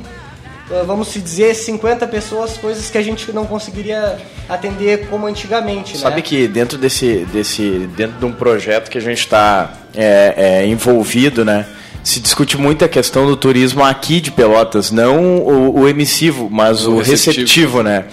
[0.86, 4.18] vamos dizer, 50 pessoas, coisas que a gente não conseguiria
[4.50, 5.98] atender como antigamente.
[5.98, 6.22] Sabe né?
[6.22, 11.46] que dentro desse, desse, dentro de um projeto que a gente está é, é, envolvido,
[11.46, 11.66] né?
[12.08, 16.88] Se discute muito a questão do turismo aqui de Pelotas, não o, o emissivo, mas
[16.88, 17.32] o, o receptivo.
[17.32, 18.06] receptivo, né?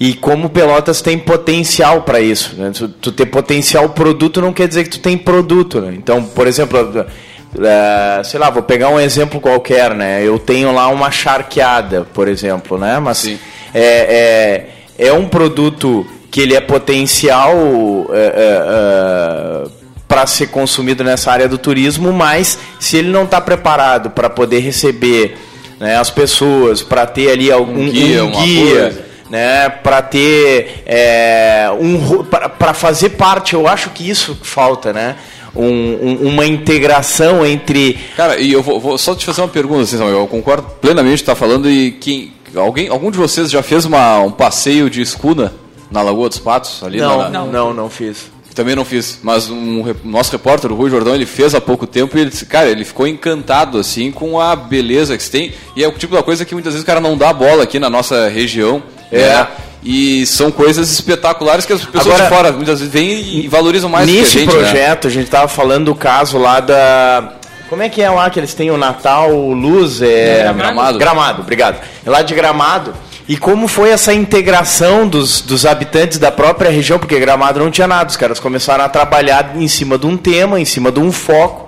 [0.00, 2.56] E como Pelotas tem potencial para isso.
[2.56, 2.72] Né?
[2.74, 5.80] Tu, tu ter potencial produto não quer dizer que tu tem produto.
[5.80, 5.94] Né?
[5.96, 10.22] Então, por exemplo, uh, sei lá, vou pegar um exemplo qualquer, né?
[10.22, 12.98] Eu tenho lá uma charqueada, por exemplo, né?
[12.98, 13.26] Mas
[13.72, 14.66] é,
[14.98, 19.70] é, é um produto que ele é potencial uh, uh,
[20.08, 24.60] para ser consumido nessa área do turismo, mas se ele não está preparado para poder
[24.60, 25.36] receber
[25.80, 31.68] né, as pessoas, para ter ali algum um guia, um guia né, para ter é,
[31.78, 35.16] um para fazer parte, eu acho que isso falta, né?
[35.54, 37.98] Um, um, uma integração entre.
[38.14, 41.34] Cara, e eu vou, vou, só te fazer uma pergunta, assim, eu concordo plenamente está
[41.34, 45.54] falando e que alguém, algum de vocês já fez uma, um passeio de escuna
[45.90, 46.98] na Lagoa dos Patos ali?
[46.98, 48.35] Não, na, não, não, não fiz.
[48.56, 52.16] Também não fiz, mas um nosso repórter, o Rui Jordão, ele fez há pouco tempo
[52.16, 55.52] e ele disse, cara, ele ficou encantado assim com a beleza que se tem.
[55.76, 57.78] E é o tipo da coisa que muitas vezes o cara não dá bola aqui
[57.78, 58.82] na nossa região.
[59.12, 59.18] É.
[59.18, 59.46] Né?
[59.84, 63.90] E são coisas espetaculares que as pessoas Agora, de fora muitas vezes vêm e valorizam
[63.90, 64.62] mais Nesse que a gente, né?
[64.62, 65.10] projeto, né?
[65.10, 67.34] a gente estava falando do caso lá da.
[67.68, 70.00] Como é que é lá que eles têm o Natal Luz?
[70.00, 70.44] É...
[70.44, 70.56] Gramado.
[70.56, 70.98] Gramado.
[70.98, 71.80] Gramado, obrigado.
[72.06, 72.94] É lá de Gramado
[73.28, 76.98] e como foi essa integração dos, dos habitantes da própria região?
[76.98, 80.60] Porque Gramado não tinha nada, os caras começaram a trabalhar em cima de um tema,
[80.60, 81.65] em cima de um foco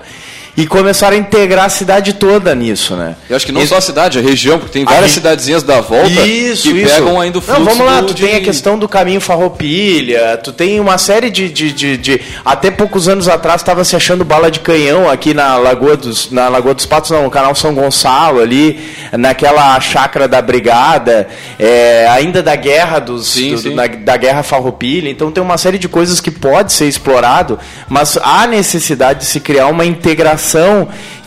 [0.58, 3.14] e começaram a integrar a cidade toda nisso, né?
[3.30, 6.08] Eu acho que não só a cidade, a região, porque tem várias cidadezinhas da volta
[6.08, 6.96] isso, que isso.
[6.96, 7.62] pegam ainda o fluxo.
[7.62, 8.26] Não, vamos lá, tu de...
[8.26, 12.20] tem a questão do caminho Farroupilha, tu tem uma série de, de, de, de...
[12.44, 16.48] até poucos anos atrás estava se achando bala de canhão aqui na Lagoa dos na
[16.48, 18.80] Lagoa dos Patos, não, no canal São Gonçalo ali,
[19.12, 23.76] naquela chácara da Brigada, é, ainda da guerra dos sim, do, sim.
[23.76, 25.08] Da, da guerra Farroupilha.
[25.08, 29.38] Então tem uma série de coisas que pode ser explorado, mas há necessidade de se
[29.38, 30.47] criar uma integração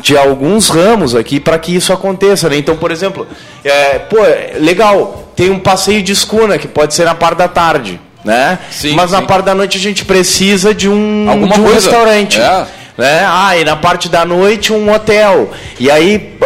[0.02, 2.50] de alguns ramos aqui para que isso aconteça.
[2.50, 2.58] Né?
[2.58, 3.28] Então, por exemplo,
[3.64, 4.18] é, pô,
[4.60, 8.00] legal, tem um passeio de escuna que pode ser na parte da tarde.
[8.24, 8.60] Né?
[8.70, 9.16] Sim, Mas sim.
[9.16, 11.90] na parte da noite a gente precisa de um, Alguma de um coisa.
[11.90, 12.40] restaurante.
[12.40, 12.66] É.
[12.98, 13.26] Né?
[13.26, 15.52] Ah, e na parte da noite um hotel.
[15.80, 16.38] E aí,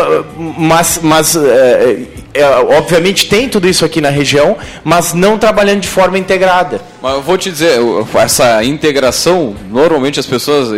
[0.57, 1.97] mas, mas é,
[2.35, 6.81] é, obviamente tem tudo isso aqui na região, mas não trabalhando de forma integrada.
[7.01, 7.79] Mas eu vou te dizer,
[8.15, 10.69] essa integração, normalmente as pessoas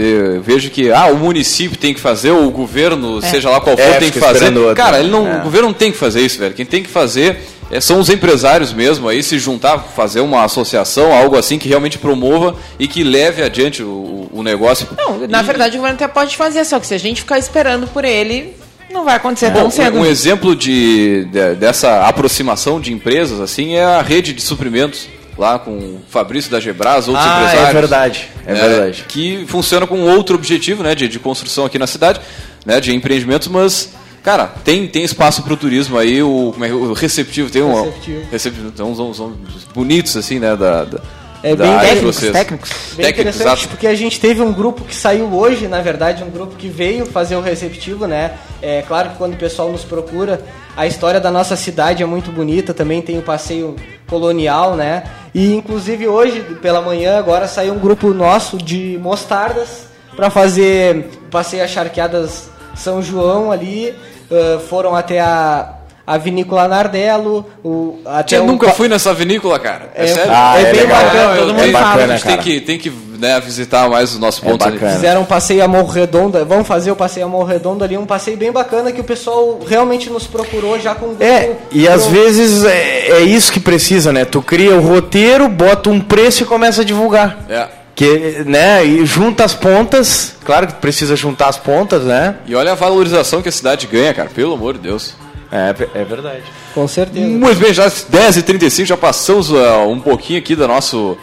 [0.44, 3.22] vejo que ah, o município tem que fazer, ou o governo, é.
[3.22, 4.54] seja lá qual for, é, tem que fazer.
[4.76, 5.40] Cara, ele não, é.
[5.40, 6.54] o governo não tem que fazer isso, velho.
[6.54, 11.14] Quem tem que fazer é, são os empresários mesmo aí se juntar, fazer uma associação,
[11.14, 14.88] algo assim que realmente promova e que leve adiante o, o negócio.
[14.98, 15.44] Não, na e...
[15.44, 18.56] verdade o governo até pode fazer, só que se a gente ficar esperando por ele,
[18.92, 19.98] não vai acontecer tão cedo.
[19.98, 25.60] Um exemplo de, de, dessa aproximação de empresas assim é a rede de suprimentos lá
[25.60, 27.70] com o Fabrício da Gebras, outros ah, é empresários.
[27.70, 29.06] É verdade, é, é verdade.
[29.08, 32.20] Que funciona com outro objetivo, né, de, de construção aqui na cidade,
[32.66, 36.72] né, de empreendimentos, mas Cara, tem, tem espaço para o turismo aí, o, como é,
[36.72, 37.84] o receptivo tem um.
[37.84, 38.28] Receptivo.
[38.32, 40.56] receptivo tem uns, uns, uns, bonitos, assim, né?
[40.56, 41.00] Da, da
[41.42, 42.32] É da bem técnicos, vocês.
[42.34, 42.70] técnicos.
[42.70, 43.68] Bem Técnicos, interessante, exato.
[43.70, 47.06] porque a gente teve um grupo que saiu hoje, na verdade, um grupo que veio
[47.06, 48.34] fazer o receptivo, né?
[48.62, 50.42] É claro que quando o pessoal nos procura,
[50.76, 53.76] a história da nossa cidade é muito bonita, também tem o passeio
[54.08, 55.04] colonial, né?
[55.34, 61.64] E inclusive hoje, pela manhã, agora saiu um grupo nosso de mostardas para fazer passeio
[61.64, 63.94] a Charqueadas São João ali,
[64.32, 65.70] ah, foram até a,
[66.06, 69.90] a vinícola Nardelo, o, até Eu o nunca fui nessa vinícola, cara.
[69.96, 70.32] É, É, sério?
[70.34, 71.04] Ah, é é bem legal.
[71.04, 72.04] bacana, todo mundo tenho- fala.
[72.04, 74.76] a gente tem que, tem que né, visitar mais os nossos É pontos ali.
[74.78, 74.94] bacana.
[74.96, 78.06] Fizeram um passeio a Morro Redondo, vamos fazer o passeio a Morro Redondo ali, um
[78.06, 82.04] passeio bem bacana que o pessoal realmente nos procurou já com É, com- e às
[82.06, 84.24] com- vezes é, é isso que precisa, né?
[84.24, 87.40] Tu cria o roteiro, bota um preço e começa a divulgar.
[87.50, 87.68] É.
[87.98, 92.36] Que, né, e junta as pontas, claro que precisa juntar as pontas, né?
[92.46, 94.30] E olha a valorização que a cidade ganha, cara.
[94.30, 95.16] Pelo amor de Deus.
[95.52, 96.44] É, é verdade.
[96.76, 97.26] Com certeza.
[97.26, 101.18] Muito bem, já às 10h35, já passamos ah, um pouquinho aqui do nosso,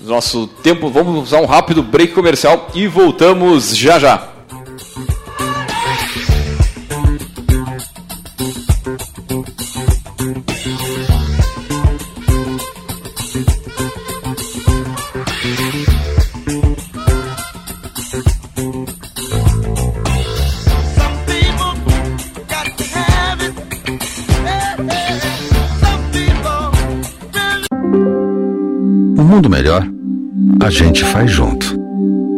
[0.00, 0.90] do nosso tempo.
[0.90, 4.28] Vamos usar um rápido break comercial e voltamos já já.
[29.36, 29.86] Mundo melhor,
[30.62, 31.78] a gente faz junto.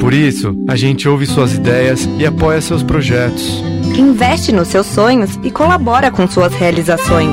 [0.01, 3.63] Por isso, a gente ouve suas ideias e apoia seus projetos.
[3.97, 7.31] Investe nos seus sonhos e colabora com suas realizações.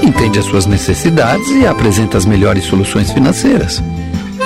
[0.00, 3.82] Entende as suas necessidades e apresenta as melhores soluções financeiras.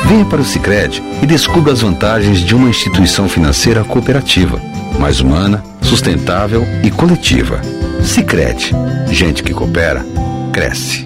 [0.07, 4.59] Venha para o Sicredi e descubra as vantagens de uma instituição financeira cooperativa,
[4.99, 7.61] mais humana, sustentável e coletiva.
[8.03, 8.73] Sicredi,
[9.11, 10.03] gente que coopera,
[10.55, 11.06] cresce.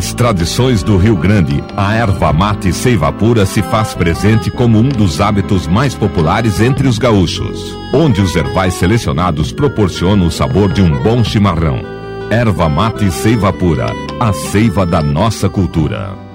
[0.00, 4.88] Nas tradições do Rio Grande, a erva mate seiva pura se faz presente como um
[4.88, 10.80] dos hábitos mais populares entre os gaúchos, onde os ervais selecionados proporcionam o sabor de
[10.80, 11.82] um bom chimarrão.
[12.30, 16.30] Erva mate seiva pura, a seiva da nossa cultura.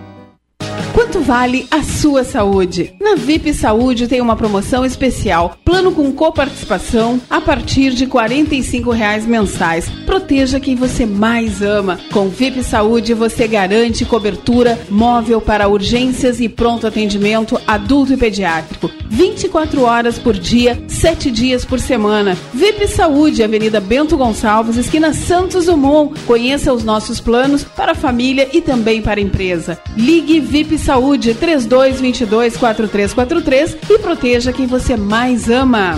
[0.93, 2.93] Quanto vale a sua saúde?
[3.01, 5.57] Na VIP Saúde tem uma promoção especial.
[5.65, 9.89] Plano com coparticipação a partir de 45 reais mensais.
[10.15, 11.99] Proteja quem você mais ama.
[12.13, 18.89] Com VIP Saúde você garante cobertura móvel para urgências e pronto atendimento adulto e pediátrico.
[19.09, 22.37] 24 horas por dia, 7 dias por semana.
[22.53, 26.17] VIP Saúde, Avenida Bento Gonçalves, esquina Santos Dumont.
[26.21, 29.77] Conheça os nossos planos para a família e também para a empresa.
[29.97, 35.97] Ligue VIP Saúde 3222 4343 e proteja quem você mais ama.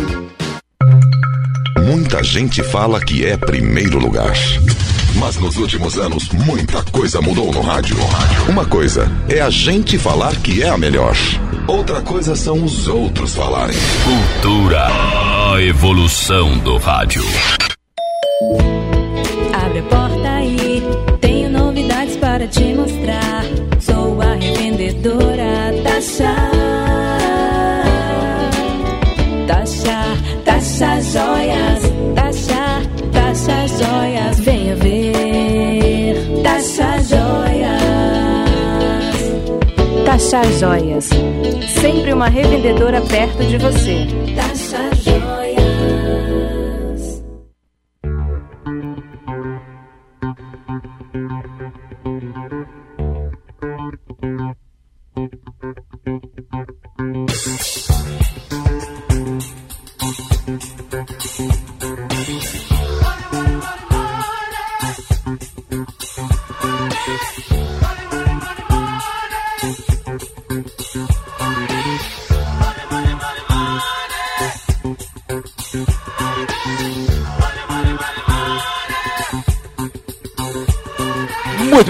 [2.18, 4.34] Muita gente fala que é primeiro lugar.
[5.20, 7.96] Mas nos últimos anos, muita coisa mudou no rádio.
[8.50, 11.16] Uma coisa é a gente falar que é a melhor.
[11.68, 13.78] Outra coisa são os outros falarem.
[14.04, 14.88] Cultura,
[15.54, 17.24] a evolução do rádio.
[40.30, 41.10] Taxa Joias.
[41.80, 44.06] Sempre uma revendedora perto de você.
[44.36, 45.57] Tasha Joias.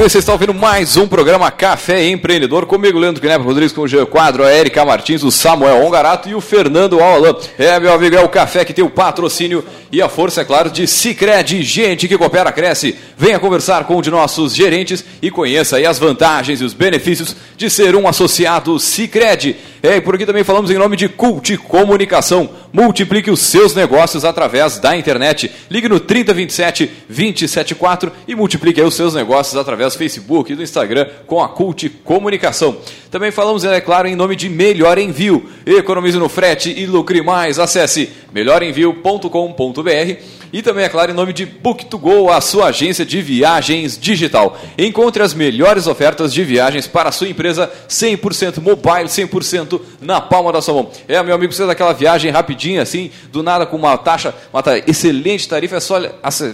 [0.08, 2.66] Bem, vocês estão ouvindo mais um programa Café Empreendedor.
[2.66, 6.34] Comigo, Leandro Knepper, Rodrigues com o Jean Quadro, a Erika Martins, o Samuel Ongarato e
[6.34, 7.36] o Fernando Alalan.
[7.60, 10.70] É, meu amigo, é o café que tem o patrocínio e a força, é claro,
[10.70, 11.62] de Cicred.
[11.62, 12.96] Gente que coopera, cresce.
[13.18, 17.36] Venha conversar com um de nossos gerentes e conheça aí as vantagens e os benefícios
[17.58, 19.58] de ser um associado Cicred.
[19.82, 22.50] É, e por aqui também falamos em nome de Cult Comunicação.
[22.74, 25.52] Multiplique os seus negócios através da internet.
[25.70, 31.08] Ligue no 3027 274 e multiplique os seus negócios através do Facebook e do Instagram
[31.26, 32.78] com a Cult Comunicação.
[33.12, 35.50] Também falamos, é claro, em nome de Melhor Envio.
[35.66, 37.60] Economize no frete e lucre mais.
[37.60, 40.18] Acesse melhorenvio.com.br
[40.52, 44.58] e também, é claro, em nome de Book2Go, a sua agência de viagens digital.
[44.78, 49.67] Encontre as melhores ofertas de viagens para a sua empresa 100% mobile, 100%
[50.02, 50.90] na palma da sua mão.
[51.08, 55.48] É, meu amigo, precisa daquela viagem rapidinha, assim, do nada com uma taxa, uma excelente
[55.48, 56.02] tarifa, é só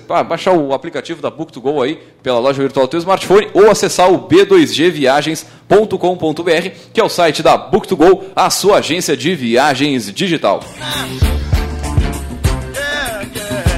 [0.10, 4.10] ah, baixar o aplicativo da Book2Go aí, pela loja virtual do teu smartphone, ou acessar
[4.12, 10.62] o b2gviagens.com.br, que é o site da Book2Go, a sua agência de viagens digital.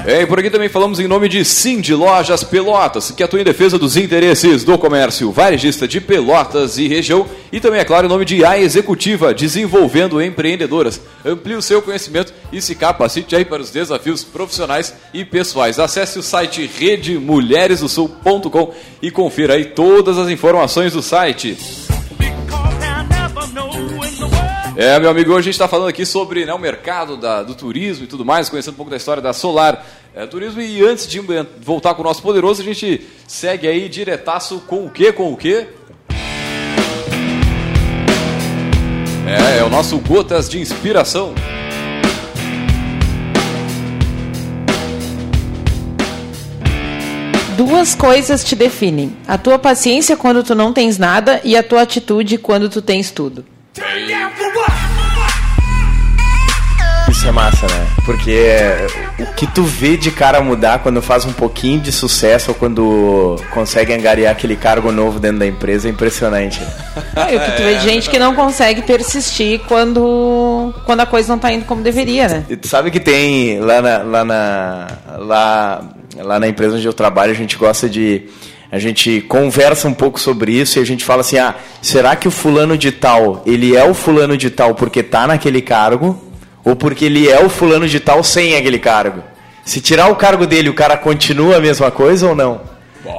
[0.07, 3.43] É, e por aqui também falamos em nome de Cindy Lojas Pelotas, que atua em
[3.43, 7.25] defesa dos interesses do comércio varejista de Pelotas e região.
[7.51, 11.01] E também, é claro, em nome de A Executiva, desenvolvendo empreendedoras.
[11.25, 15.79] Amplie o seu conhecimento e se capacite aí para os desafios profissionais e pessoais.
[15.79, 21.57] Acesse o site redemulheresdosul.com e confira aí todas as informações do site.
[24.77, 27.55] É, meu amigo, hoje a gente está falando aqui sobre né, o mercado da- do
[27.55, 30.61] turismo e tudo mais, conhecendo um pouco da história da Solar é, Turismo.
[30.61, 31.19] E antes de
[31.61, 35.13] voltar com o nosso poderoso, a gente segue aí diretaço com o quê?
[35.13, 35.67] Com o quê?
[39.27, 41.33] É, é o nosso Gotas de Inspiração.
[47.57, 51.81] Duas coisas te definem: a tua paciência quando tu não tens nada e a tua
[51.81, 53.45] atitude quando tu tens tudo.
[57.25, 57.87] Isso é massa, né?
[58.05, 58.39] Porque
[59.17, 63.41] o que tu vê de cara mudar quando faz um pouquinho de sucesso ou quando
[63.49, 66.61] consegue angariar aquele cargo novo dentro da empresa é impressionante.
[67.31, 71.27] e o que tu vê de gente que não consegue persistir quando, quando a coisa
[71.27, 72.45] não tá indo como deveria, né?
[72.47, 75.83] E tu sabe que tem lá na, lá na lá,
[76.17, 78.25] lá na empresa onde eu trabalho, a gente gosta de
[78.71, 82.27] a gente conversa um pouco sobre isso e a gente fala assim: "Ah, será que
[82.27, 86.21] o fulano de tal, ele é o fulano de tal porque tá naquele cargo
[86.65, 89.21] ou porque ele é o fulano de tal sem aquele cargo?"
[89.63, 92.61] Se tirar o cargo dele, o cara continua a mesma coisa ou não?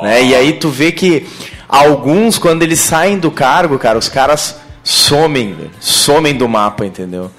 [0.03, 0.23] Né?
[0.25, 1.27] E aí tu vê que
[1.69, 7.31] alguns, quando eles saem do cargo, cara, os caras somem, somem do mapa, entendeu?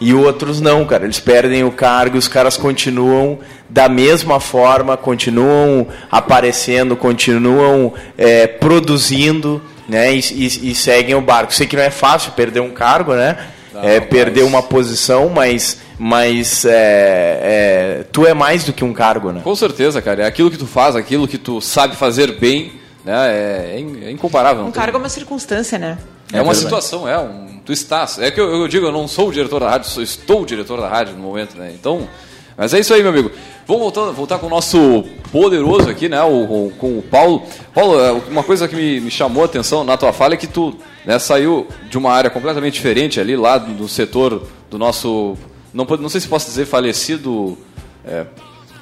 [0.00, 1.04] E outros não, cara.
[1.04, 3.38] Eles perdem o cargo, os caras continuam
[3.70, 10.12] da mesma forma, continuam aparecendo, continuam é, produzindo, né?
[10.14, 11.54] E, e- e seguem o barco.
[11.54, 13.38] Sei que não é fácil perder um cargo, né?
[13.82, 19.32] É, perder uma posição, mas, mas é, é, tu é mais do que um cargo,
[19.32, 19.40] né?
[19.42, 20.22] Com certeza, cara.
[20.22, 22.72] É aquilo que tu faz, aquilo que tu sabe fazer bem,
[23.04, 23.12] né?
[23.12, 24.64] É, é é incomparável.
[24.64, 25.98] Um cargo é uma circunstância, né?
[26.32, 26.60] É uma verdade.
[26.60, 27.60] situação, é um.
[27.64, 28.18] Tu estás.
[28.18, 30.46] É que eu, eu digo, eu não sou o diretor da rádio, sou, estou o
[30.46, 31.72] diretor da rádio no momento, né?
[31.74, 32.08] Então.
[32.56, 33.30] Mas é isso aí, meu amigo.
[33.66, 36.22] Vamos voltar, voltar com o nosso poderoso aqui, né?
[36.22, 37.42] O, com, com o Paulo.
[37.74, 40.46] Paulo, é, uma coisa que me, me chamou a atenção na tua fala é que
[40.46, 40.74] tu
[41.06, 45.36] né, saiu de uma área completamente diferente ali, lá do, setor do nosso.
[45.72, 47.56] Não, não sei se posso dizer falecido.
[48.04, 48.26] é,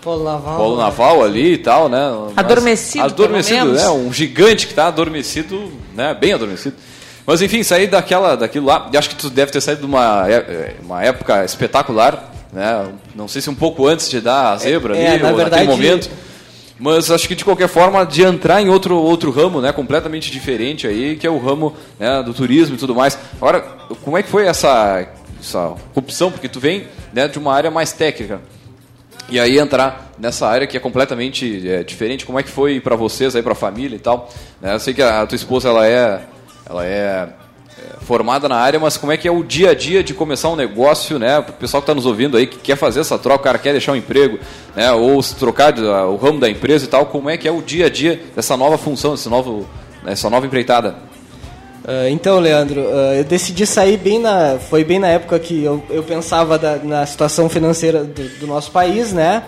[0.02, 0.56] Polo naval.
[0.56, 2.00] Polo naval ali e tal, né?
[2.34, 3.88] Mas- Adormecido, Adormecido, né?
[3.90, 6.14] Um gigante que está adormecido, né?
[6.18, 6.74] Bem adormecido.
[7.26, 10.24] Mas enfim, sair daquela, daquilo lá, e acho que tu deve ter saído de uma,
[10.28, 12.88] é- é, uma época espetacular, né?
[13.14, 15.66] Não sei se um pouco antes de dar a zebra É, ali, na ou verdade-
[15.66, 16.10] naquele momento.
[16.78, 19.70] Mas acho que de qualquer forma, de entrar em outro, outro ramo, né?
[19.70, 23.18] Completamente diferente aí, que é o ramo né, do turismo e tudo mais.
[23.36, 23.60] Agora,
[24.02, 25.06] como é que foi essa,
[25.38, 26.30] essa opção?
[26.30, 28.40] Porque tu vem né, de uma área mais técnica.
[29.28, 32.96] E aí entrar nessa área que é completamente é, diferente, como é que foi para
[32.96, 34.30] vocês aí para a família e tal?
[34.60, 36.22] Né, Eu sei que a, a tua esposa ela é,
[36.68, 37.28] ela é, é,
[38.02, 40.56] formada na área, mas como é que é o dia a dia de começar um
[40.56, 41.38] negócio, né?
[41.38, 43.72] O pessoal que está nos ouvindo aí que quer fazer essa troca, o cara quer
[43.72, 44.38] deixar um emprego,
[44.74, 44.90] né?
[44.92, 47.52] Ou se trocar de- a- o ramo da empresa e tal, como é que é
[47.52, 49.66] o dia a dia dessa nova função, desse novo,
[50.04, 50.96] dessa nova empreitada?
[51.86, 54.58] Ah, então, Leandro, ah, eu decidi sair bem na.
[54.58, 58.70] Foi bem na época que eu, eu pensava da- na situação financeira do, do nosso
[58.70, 59.42] país, né?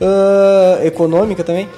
[0.00, 1.68] Ah, econômica também.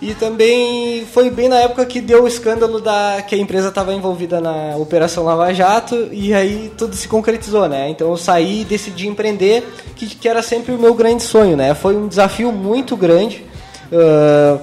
[0.00, 3.92] E também foi bem na época que deu o escândalo da que a empresa estava
[3.92, 7.88] envolvida na Operação Lava Jato e aí tudo se concretizou, né?
[7.88, 11.74] Então eu saí e decidi empreender, que, que era sempre o meu grande sonho, né?
[11.74, 13.44] Foi um desafio muito grande.
[13.92, 14.58] Ah,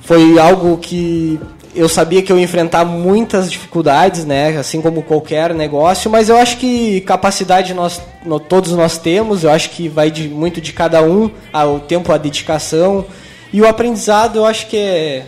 [0.00, 1.38] foi algo que
[1.74, 4.56] eu sabia que eu ia enfrentar muitas dificuldades, né?
[4.56, 8.00] Assim como qualquer negócio, mas eu acho que capacidade nós,
[8.48, 9.44] todos nós temos.
[9.44, 13.04] Eu acho que vai de, muito de cada um, ah, o tempo, a dedicação
[13.54, 14.36] e o aprendizado.
[14.40, 15.26] Eu acho que é,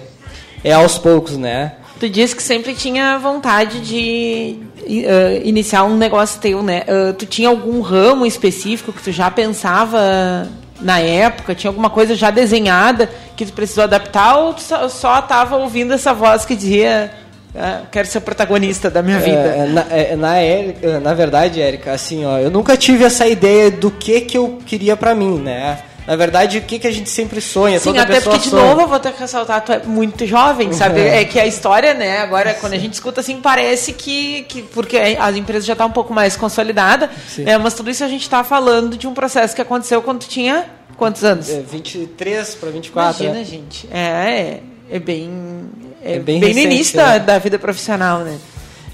[0.65, 1.73] é aos poucos, né?
[2.01, 6.83] Tu disse que sempre tinha vontade de eh, iniciar um negócio teu, né?
[6.87, 10.47] Eh, tu tinha algum ramo específico que tu já pensava
[10.81, 11.55] na época?
[11.55, 15.95] Tinha alguma coisa já desenhada que tu precisou adaptar ou tu só, só tava ouvindo
[15.95, 17.11] essa voz que dizia
[17.55, 19.39] ah, quero ser protagonista da minha vida?
[19.39, 23.71] É, na, é, na, Érica- na verdade, Érica, assim, ó, eu nunca tive essa ideia
[23.71, 25.79] do que que eu queria pra mim, né?
[26.07, 28.51] Na verdade, o que que a gente sempre sonha, Sim, toda até pessoa porque, de
[28.51, 28.65] sonha.
[28.69, 31.01] novo, eu vou ter que ressaltar, tu é muito jovem, sabe?
[31.01, 31.07] Uhum.
[31.07, 34.97] É que a história, né, agora, quando a gente escuta assim, parece que, que porque
[35.19, 37.43] as empresas já estão um pouco mais consolidadas, Sim.
[37.45, 40.29] né, mas tudo isso a gente está falando de um processo que aconteceu quando tu
[40.29, 41.51] tinha quantos anos?
[41.51, 43.25] É, 23 para 24.
[43.25, 43.45] Imagina, né?
[43.45, 43.89] gente.
[43.91, 44.61] É, é,
[44.97, 45.31] é bem.
[46.03, 47.05] É, É bem bem, no recente, início né?
[47.05, 48.39] da, da vida profissional, né?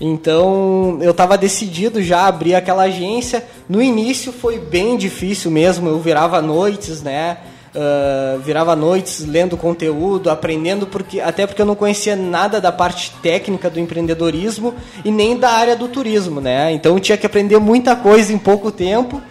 [0.04, 3.44] Então, eu estava decidido já abrir aquela agência.
[3.68, 7.38] No início foi bem difícil mesmo, eu virava noites, né?
[7.74, 13.12] Ah, virava noites lendo conteúdo, aprendendo, porque até porque eu não conhecia nada da parte
[13.22, 14.74] técnica do empreendedorismo
[15.04, 16.72] e nem da área do turismo, né?
[16.72, 19.22] Então eu tinha que aprender muita coisa em pouco tempo.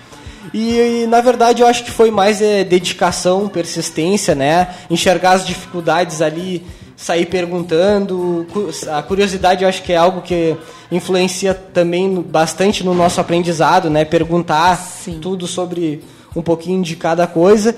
[0.53, 4.69] E, e, na verdade eu acho que foi mais é, dedicação, persistência, né?
[4.89, 6.63] Enxergar as dificuldades ali,
[7.01, 8.45] sair perguntando.
[8.91, 10.55] A curiosidade eu acho que é algo que
[10.91, 14.05] influencia também bastante no nosso aprendizado, né?
[14.05, 14.79] Perguntar
[15.19, 16.03] tudo sobre
[16.35, 17.75] um pouquinho de cada coisa.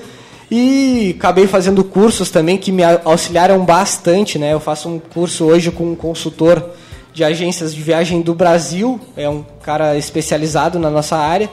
[0.52, 4.52] E acabei fazendo cursos também que me auxiliaram bastante, né?
[4.52, 6.72] Eu faço um curso hoje com um consultor
[7.14, 11.50] de agências de viagem do Brasil, é um cara especializado na nossa área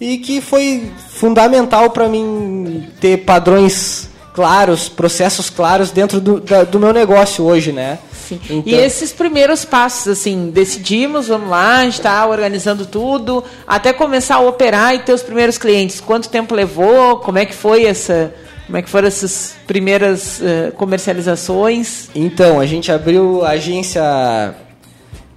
[0.00, 6.78] e que foi fundamental para mim ter padrões claros, processos claros dentro do, da- do
[6.78, 7.98] meu negócio hoje, né?
[8.12, 8.38] Sim.
[8.50, 13.92] Então- E esses primeiros passos, assim, decidimos, vamos lá, a gente está organizando tudo, até
[13.92, 16.00] começar a operar e ter os primeiros clientes.
[16.00, 17.18] Quanto tempo levou?
[17.18, 18.34] Como é que foi essa.
[18.66, 22.08] Como é que foram essas primeiras eh, comercializações?
[22.14, 24.02] Então, a gente abriu a agência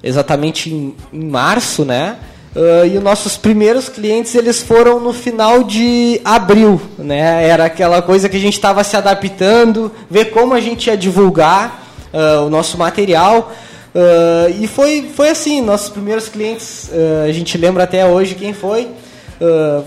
[0.01, 2.15] exatamente em, em março, né?
[2.57, 7.47] Ah, e os nossos primeiros clientes eles foram no final de abril, né?
[7.47, 11.83] Era aquela coisa que a gente estava se adaptando, ver como a gente ia divulgar
[12.11, 13.51] ah, o nosso material.
[13.93, 16.89] Ah, e foi, foi assim, nossos primeiros clientes,
[17.27, 18.87] a gente lembra até hoje quem foi.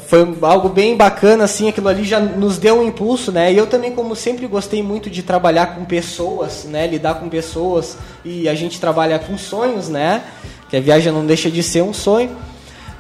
[0.07, 3.53] Foi algo bem bacana, assim, aquilo ali já nos deu um impulso, né?
[3.53, 6.87] E eu também, como sempre gostei muito de trabalhar com pessoas, né?
[6.87, 10.23] Lidar com pessoas e a gente trabalha com sonhos, né?
[10.69, 12.31] Que a viagem não deixa de ser um sonho.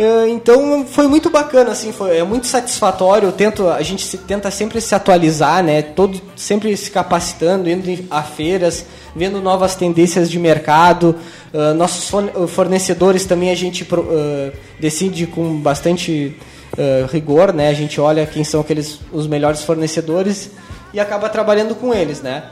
[0.00, 3.28] Ah, Então foi muito bacana, assim, foi, é muito satisfatório.
[3.28, 5.82] Eu tento, a gente se, tenta sempre se atualizar, né?
[5.82, 11.16] Todo, sempre se capacitando, indo a feiras, vendo novas tendências de mercado.
[11.52, 16.34] Ah, nossos forne- fornecedores também a gente ah, decide com bastante
[16.78, 17.68] ah, rigor, né?
[17.68, 20.50] A gente olha quem são aqueles os melhores fornecedores
[20.94, 22.44] e acaba trabalhando com eles, né?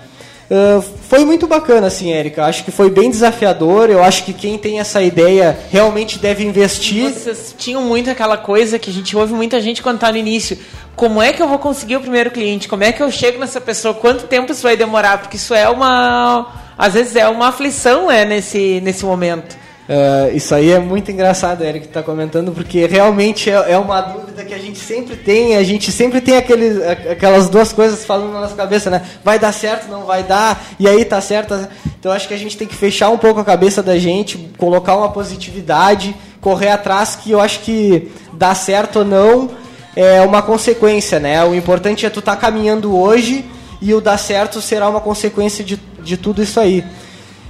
[0.51, 2.45] Ah, foi muito bacana, assim, Érica.
[2.45, 3.91] Acho que foi bem desafiador.
[3.91, 7.13] Eu acho que quem tem essa ideia realmente deve investir.
[7.13, 10.59] Vocês tinham muito aquela coisa que a gente ouve muita gente quando está no início.
[10.97, 12.67] Como é que eu vou conseguir o primeiro cliente?
[12.67, 13.95] Como é que eu chego nessa pessoa?
[13.95, 15.19] Quanto tempo isso vai demorar?
[15.19, 16.53] Porque isso é uma.
[16.77, 19.57] Às vezes é uma aflição, né, nesse, nesse momento.
[19.89, 24.01] Ah, isso aí é muito engraçado, Eric, que está comentando, porque realmente é, é uma
[24.03, 26.77] dúvida que a gente sempre tem, a gente sempre tem aqueles,
[27.11, 29.01] aquelas duas coisas falando na nossa cabeça, né?
[29.25, 31.49] Vai dar certo, não vai dar, e aí tá certo.
[31.59, 31.69] tá-
[31.99, 34.95] Então acho que a gente tem que fechar um pouco a cabeça da gente, colocar
[34.95, 39.49] uma positividade, correr atrás, que eu acho que dar certo ou não
[39.97, 41.43] é uma consequência, né?
[41.45, 43.43] O importante é tu estar caminhando hoje
[43.81, 46.85] e o dar certo será uma consequência de, de tudo isso aí.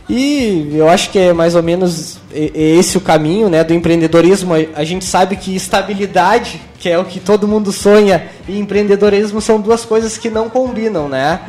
[0.09, 4.54] E eu acho que é mais ou menos esse o caminho né, do empreendedorismo.
[4.74, 9.61] A gente sabe que estabilidade, que é o que todo mundo sonha, e empreendedorismo são
[9.61, 11.40] duas coisas que não combinam, né?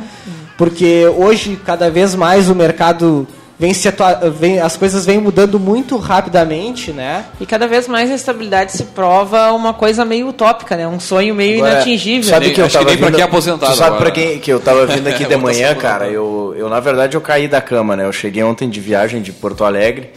[0.58, 3.26] Porque hoje, cada vez mais, o mercado
[3.60, 7.26] vem se atua- vem, as coisas vêm mudando muito rapidamente, né?
[7.38, 10.88] E cada vez mais a estabilidade se prova uma coisa meio utópica, né?
[10.88, 12.30] Um sonho meio Agora, inatingível.
[12.30, 14.00] Sabe que eu Acho que tava nem pra vindo, quem é aposentado tu sabe agora,
[14.00, 16.08] pra quem que eu tava vindo aqui de Vou manhã, cara?
[16.08, 18.06] Eu, eu na verdade eu caí da cama, né?
[18.06, 20.10] Eu cheguei ontem de viagem de Porto Alegre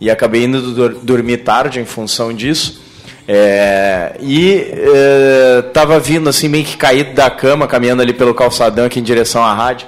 [0.00, 2.82] e acabei indo dur- dormir tarde em função disso.
[3.28, 8.86] É, e é, tava vindo assim meio que caído da cama, caminhando ali pelo calçadão
[8.86, 9.86] aqui em direção à rádio.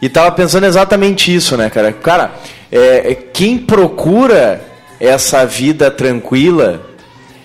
[0.00, 1.92] E tava pensando exatamente isso, né, cara?
[1.92, 2.32] Cara,
[2.70, 4.60] é, é, quem procura
[5.00, 6.82] essa vida tranquila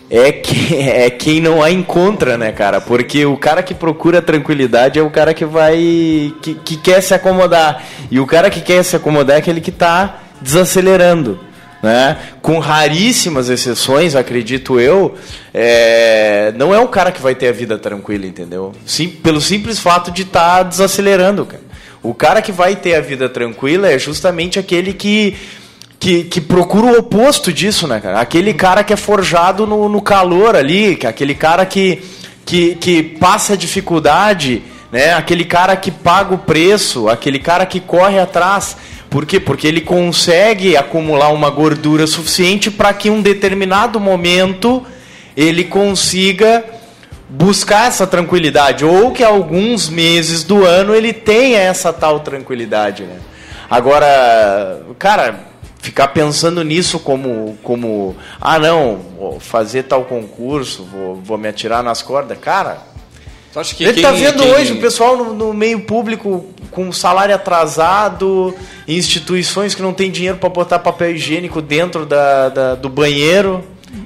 [0.09, 2.81] é, que, é quem não a encontra, né, cara?
[2.81, 6.33] Porque o cara que procura tranquilidade é o cara que vai.
[6.41, 7.83] que, que quer se acomodar.
[8.09, 11.39] E o cara que quer se acomodar é aquele que está desacelerando.
[11.81, 12.15] Né?
[12.43, 15.15] Com raríssimas exceções, acredito eu,
[15.51, 18.71] é, não é um cara que vai ter a vida tranquila, entendeu?
[18.85, 21.70] Sim, pelo simples fato de estar tá desacelerando, cara.
[22.03, 25.37] O cara que vai ter a vida tranquila é justamente aquele que
[26.01, 28.19] que, que procura o oposto disso, né, cara?
[28.19, 32.01] Aquele cara que é forjado no, no calor ali, é aquele cara que,
[32.43, 35.13] que, que passa dificuldade, né?
[35.13, 38.75] Aquele cara que paga o preço, aquele cara que corre atrás.
[39.11, 39.39] Por quê?
[39.39, 44.83] Porque ele consegue acumular uma gordura suficiente para que em um determinado momento
[45.37, 46.65] ele consiga
[47.33, 53.15] buscar essa tranquilidade ou que alguns meses do ano ele tenha essa tal tranquilidade, né?
[53.69, 55.39] Agora, cara,
[55.79, 61.81] ficar pensando nisso como, como ah não, vou fazer tal concurso, vou, vou me atirar
[61.81, 62.79] nas cordas, cara.
[63.75, 67.33] que ele quem- tá vendo quem- hoje o pessoal no, no meio público com salário
[67.35, 68.53] atrasado,
[68.87, 73.63] instituições que não tem dinheiro para botar papel higiênico dentro da, da- do banheiro,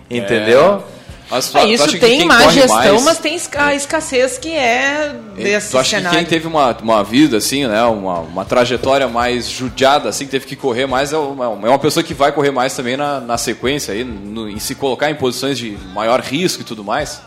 [0.10, 0.84] entendeu?
[1.30, 3.74] Mas tu- Ah, tu isso acha que tem má gestão, mais- mas tem esca- a
[3.76, 6.20] escassez que é desse tu acha que cenário.
[6.20, 10.46] quem teve uma, uma vida assim, né, uma, uma trajetória mais judiada, assim, que teve
[10.46, 13.38] que correr mais, é uma, é uma pessoa que vai correr mais também na, na
[13.40, 17.22] sequência, aí, no- em se colocar em posições de maior risco e tudo mais?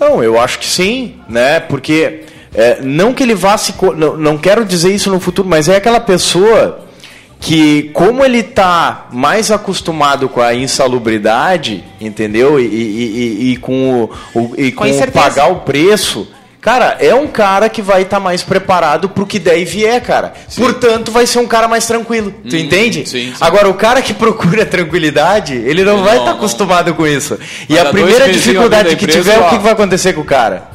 [0.00, 1.60] Não, eu acho que sim, né?
[1.60, 3.74] Porque é, não que ele vá se.
[3.96, 6.80] Não, não quero dizer isso no futuro, mas é aquela pessoa
[7.42, 12.58] que, como ele está mais acostumado com a insalubridade, entendeu?
[12.60, 16.28] E, e- e- e com, o, o- e Com com o pagar o preço.
[16.60, 20.32] Cara, é um cara que vai estar mais preparado pro que der e vier, cara.
[20.56, 22.32] Portanto, vai ser um cara mais tranquilo.
[22.48, 23.00] Tu entende?
[23.04, 23.34] sim, sim.
[23.40, 26.36] Agora, o cara que procura tranquilidade, ele não Ele vai não- estar não.
[26.38, 27.36] acostumado com isso.
[27.68, 29.48] E a primeira dificuldade que empresa, tiver, o ó.
[29.50, 30.70] que que vai acontecer com o cara?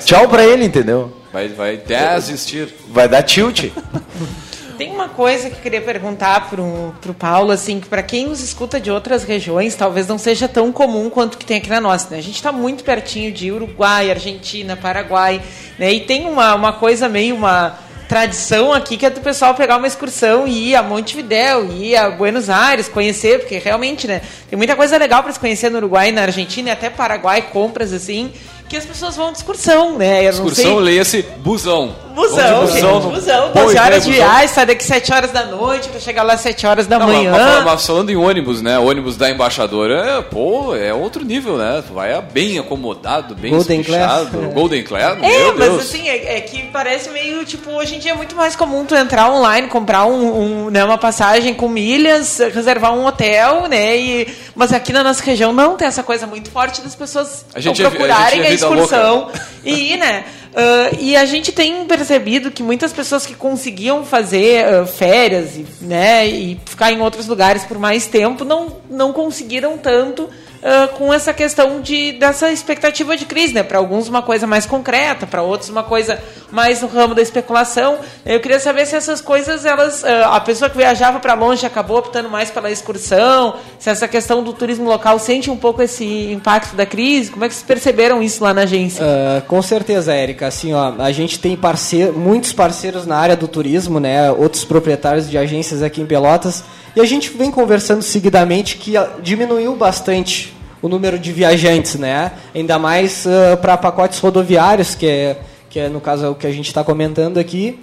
[0.06, 1.16] Tchau pra ele, entendeu?
[1.32, 2.68] Vai, vai desistir.
[2.92, 3.66] Vai dar tilt.
[4.80, 8.40] Tem uma coisa que eu queria perguntar pro, pro Paulo, assim, que para quem nos
[8.40, 12.08] escuta de outras regiões, talvez não seja tão comum quanto que tem aqui na nossa,
[12.10, 12.16] né?
[12.16, 15.42] A gente está muito pertinho de Uruguai, Argentina, Paraguai,
[15.78, 15.92] né?
[15.92, 17.78] E tem uma, uma coisa meio uma
[18.08, 22.08] tradição aqui que é do pessoal pegar uma excursão e ir a Montevidéu, ir a
[22.10, 26.10] Buenos Aires, conhecer, porque realmente, né, tem muita coisa legal para se conhecer no Uruguai,
[26.10, 28.32] na Argentina e até Paraguai, compras assim,
[28.70, 30.24] que as pessoas vão de excursão, né?
[30.24, 30.80] Eu Excursão, sei...
[30.80, 31.92] leia-se busão.
[32.14, 33.00] Busão, gente, busão.
[33.10, 34.26] busão, Boa 12 ideia, horas de busão.
[34.26, 37.06] viagem, sai daqui 7 horas da noite pra chegar lá às 7 horas da Não,
[37.06, 37.30] mas- manhã.
[37.32, 38.78] Mas, mas falando em ônibus, né?
[38.78, 41.82] Ônibus da embaixadora, é, pô, é outro nível, né?
[41.86, 43.82] Tu vai bem acomodado, bem Golden.
[43.82, 44.28] Class.
[44.54, 45.82] Golden Class, É, meu mas Deus.
[45.82, 48.94] assim, é, é que parece meio, tipo, hoje em dia é muito mais comum tu
[48.94, 54.28] entrar online, comprar um, um, né, uma passagem com milhas, reservar um hotel, né, e...
[54.54, 57.82] Mas aqui na nossa região não tem essa coisa muito forte das pessoas A gente
[57.82, 59.30] é a procurarem gente é a, vida excursão
[59.64, 60.24] e né.
[60.54, 65.66] Ah, e a gente tem percebido que muitas pessoas que conseguiam fazer ah, férias, e,
[65.80, 70.28] né, e ficar em outros lugares por mais tempo, não, não conseguiram tanto
[70.62, 73.62] ah, com essa questão de, dessa expectativa de crise, né?
[73.62, 76.18] Para alguns uma coisa mais concreta, para outros uma coisa
[76.50, 77.98] mais no ramo da especulação.
[78.26, 81.98] Eu queria saber se essas coisas, elas, ah, a pessoa que viajava para longe acabou
[81.98, 86.76] optando mais pela excursão, se essa questão do turismo local sente um pouco esse impacto
[86.76, 87.30] da crise.
[87.30, 89.04] Como é que vocês perceberam isso lá na agência?
[89.04, 90.46] Ah, com certeza, Érica.
[90.46, 94.30] Assim, ó, a gente tem parceiro, muitos parceiros na área do turismo, né?
[94.30, 96.62] Outros proprietários de agências aqui em Pelotas.
[96.94, 102.32] E a gente vem conversando seguidamente que ah, diminuiu bastante o número de viajantes, né?
[102.54, 103.26] Ainda mais
[103.60, 105.38] para pacotes rodoviários, que é,
[105.68, 107.78] que é no caso é o que a gente está comentando aqui.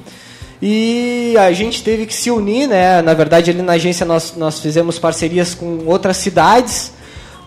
[0.61, 3.01] E a gente teve que se unir, né?
[3.01, 6.91] Na verdade, ali na agência nós, nós fizemos parcerias com outras cidades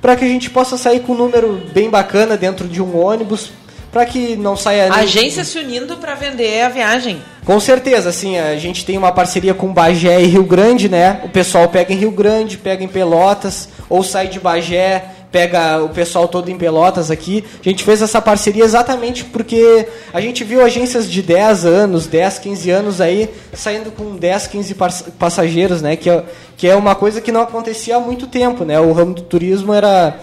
[0.00, 3.50] para que a gente possa sair com um número bem bacana dentro de um ônibus,
[3.92, 7.20] para que não saia agência se unindo para vender a viagem.
[7.44, 11.20] Com certeza, assim, a gente tem uma parceria com Bagé e Rio Grande, né?
[11.24, 15.88] O pessoal pega em Rio Grande, pega em Pelotas, ou sai de Bagé, pega o
[15.88, 17.44] pessoal todo em Pelotas aqui.
[17.64, 22.38] A gente fez essa parceria exatamente porque a gente viu agências de 10 anos, 10,
[22.38, 25.96] 15 anos aí, saindo com 10, 15 par- passageiros, né?
[25.96, 26.22] Que é,
[26.56, 28.78] que é uma coisa que não acontecia há muito tempo, né?
[28.78, 30.16] O ramo do turismo era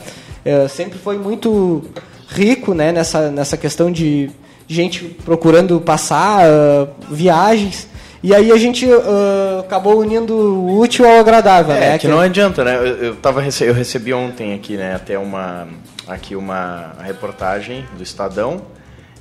[0.45, 1.83] é, sempre foi muito
[2.27, 2.91] rico, né?
[2.91, 4.29] Nessa, nessa questão de
[4.67, 7.87] gente procurando passar ah, viagens.
[8.23, 11.97] E aí a gente ah, acabou unindo o útil ao agradável, É, né?
[11.97, 12.75] que não adianta, né?
[12.75, 15.67] Eu, eu, tava, eu recebi ontem aqui, né, até uma,
[16.07, 18.61] aqui uma reportagem do Estadão.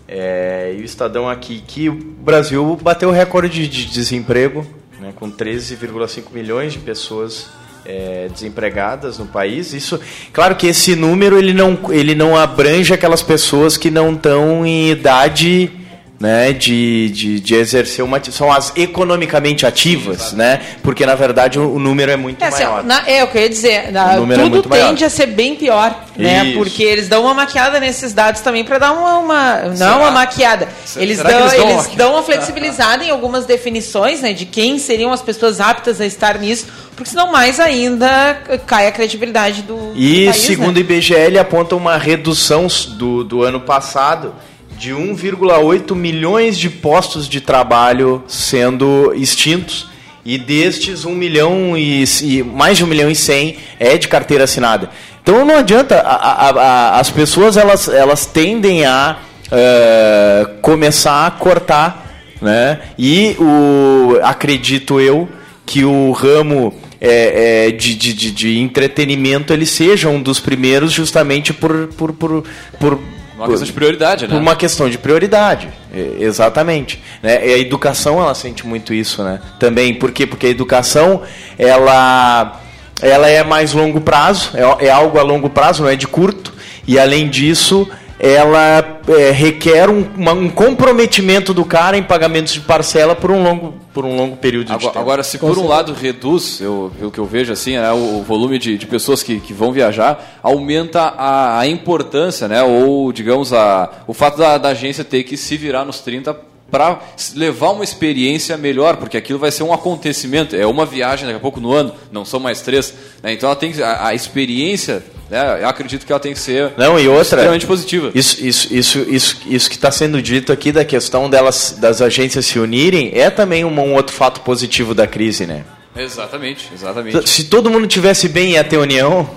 [0.09, 4.67] é, e o Estadão aqui que o Brasil bateu o recorde de desemprego,
[5.01, 7.49] né, com 13,5 milhões de pessoas
[7.89, 9.73] é, desempregadas no país.
[9.73, 10.01] Isso,
[10.33, 14.91] claro que esse número ele não, ele não abrange aquelas pessoas que não estão em
[14.91, 15.71] idade
[16.19, 20.61] né, de, de, de exercer uma são as economicamente ativas, né?
[20.83, 22.83] Porque na verdade o, o número é muito É, assim, maior.
[22.85, 23.93] na- é, o que eu ia dizer.
[23.93, 24.89] na- O número é tudo muito maior.
[24.89, 26.43] tende a ser bem pior, né?
[26.47, 26.59] Isso.
[26.59, 29.97] Porque eles dão uma maquiada nesses dados também para dar uma, uma- não Será?
[29.99, 30.69] uma maquiada.
[30.87, 34.33] Será Eles dão, eles dão uma eles dão uma flexibilizada em algumas definições, né?
[34.33, 36.67] De quem seriam as pessoas aptas a estar nisso,
[36.97, 38.35] porque senão mais ainda
[38.67, 40.81] cai a credibilidade do, do E país, segundo né?
[40.81, 42.67] o IBGE, ele aponta uma redução
[42.97, 44.35] do, do ano passado
[44.79, 49.89] de 1,8 milhões de postos de trabalho sendo extintos.
[50.25, 54.43] E destes, 1 milhão e, e mais de 1 milhão e 100 é de carteira
[54.43, 54.91] assinada.
[55.23, 59.19] Então não adianta, a- a- a- as pessoas elas, elas tendem a
[59.53, 62.05] eh, começar a cortar.
[62.43, 62.81] Né?
[62.99, 65.29] E o, acredito eu
[65.65, 70.93] que o ramo é, é, de, de, de, de entretenimento ele seja um dos primeiros
[70.93, 72.45] justamente por, por, por,
[72.79, 72.99] por
[73.37, 74.35] Uma questão de prioridade, né?
[74.35, 77.03] por uma questão de prioridade, é, exatamente.
[77.23, 77.47] Né?
[77.47, 79.41] E a educação ela sente muito isso, né?
[79.59, 80.27] Também, por quê?
[80.27, 81.23] Porque a educação
[81.59, 82.61] ela,
[83.03, 86.55] ela é mais longo prazo, é, é algo a longo prazo, não é de curto.
[86.89, 87.89] E além disso,
[88.19, 93.43] ela é, requer um, uma- um comprometimento do cara em pagamentos de parcela por um
[93.43, 94.99] longo, por um longo período de Agora, tempo.
[94.99, 98.59] agora, se por um lado reduz, eu, o que eu vejo assim, o, o volume
[98.59, 103.91] de, de pessoas que, que vão viajar, aumenta a, a importância, né, ou digamos, a,
[104.07, 106.37] o fato da, da agência ter que se virar nos 30
[106.71, 106.99] para
[107.35, 111.41] levar uma experiência melhor, porque aquilo vai ser um acontecimento, é uma viagem daqui a
[111.41, 112.93] pouco no ano, não são mais três.
[113.23, 116.39] né, então ela tem que- a, a experiência, né, eu acredito que ela tem que
[116.41, 117.23] ser Não, e outra.
[117.23, 118.11] extremamente positiva.
[118.15, 122.45] Isso, isso, isso, isso, isso que está sendo dito aqui da questão delas, das agências
[122.47, 125.65] se unirem é também um, um outro fato positivo da crise, né?
[125.97, 127.29] Exatamente, exatamente.
[127.29, 129.29] Se todo mundo tivesse bem ia ter união.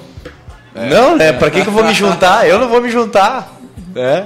[0.76, 1.32] Não, né?
[1.34, 2.48] Pra que, que eu vou me juntar?
[2.48, 3.56] Eu não vou me juntar.
[3.96, 4.24] É.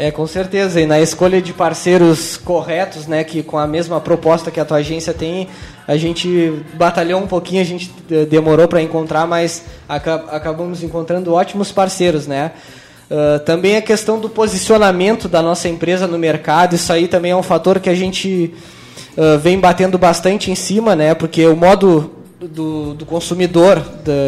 [0.00, 0.80] É, com certeza.
[0.80, 4.76] E na escolha de parceiros corretos, né, que com a mesma proposta que a tua
[4.76, 5.48] agência tem,
[5.88, 11.34] a gente batalhou um pouquinho, a gente eh, demorou para encontrar, mas aca- acabamos encontrando
[11.34, 12.52] ótimos parceiros, né?
[13.10, 17.36] Ah, também a questão do posicionamento da nossa empresa no mercado, isso aí também é
[17.36, 18.54] um fator que a gente
[19.16, 21.12] ah, vem batendo bastante em cima, né?
[21.12, 23.82] Porque o modo do, do consumidor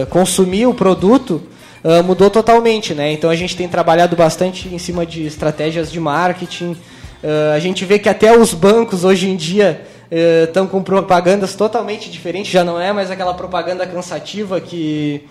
[0.08, 1.40] consumir o produto
[1.84, 3.12] ah, mudou totalmente, né?
[3.12, 6.76] Então a gente tem trabalhado bastante em cima de estratégias de marketing.
[7.22, 9.82] Ah, a gente vê que até os bancos hoje em dia
[10.44, 15.24] estão com propagandas totalmente diferentes, já não é mais aquela propaganda cansativa que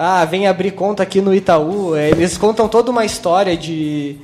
[0.00, 1.96] ah, vem abrir conta aqui no Itaú.
[1.96, 4.14] Eh, Eles contam toda uma história de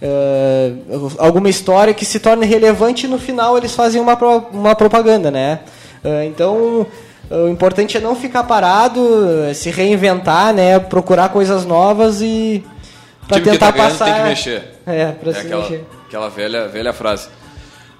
[0.00, 0.72] eh,
[1.18, 4.14] alguma história que se torna relevante e no final eles fazem uma,
[4.50, 5.60] uma propaganda, né?
[6.02, 6.86] Eh, então
[7.30, 9.00] o importante é não ficar parado,
[9.48, 10.78] eh, se reinventar, né?
[10.78, 12.64] Procurar coisas novas e
[13.26, 14.04] para time que tentar tá ganhando passar.
[14.06, 14.62] tem que mexer.
[14.86, 15.84] É, para É se aquela, mexer.
[16.06, 17.28] aquela velha, velha frase.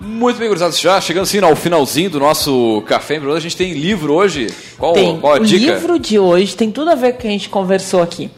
[0.01, 4.15] Muito bem, gurizados, já chegando assim ao finalzinho do nosso café a gente tem livro
[4.15, 4.47] hoje.
[4.79, 5.19] Qual, Tem.
[5.19, 5.73] qual a o dica?
[5.73, 8.31] livro de hoje tem tudo a ver com o que a gente conversou aqui.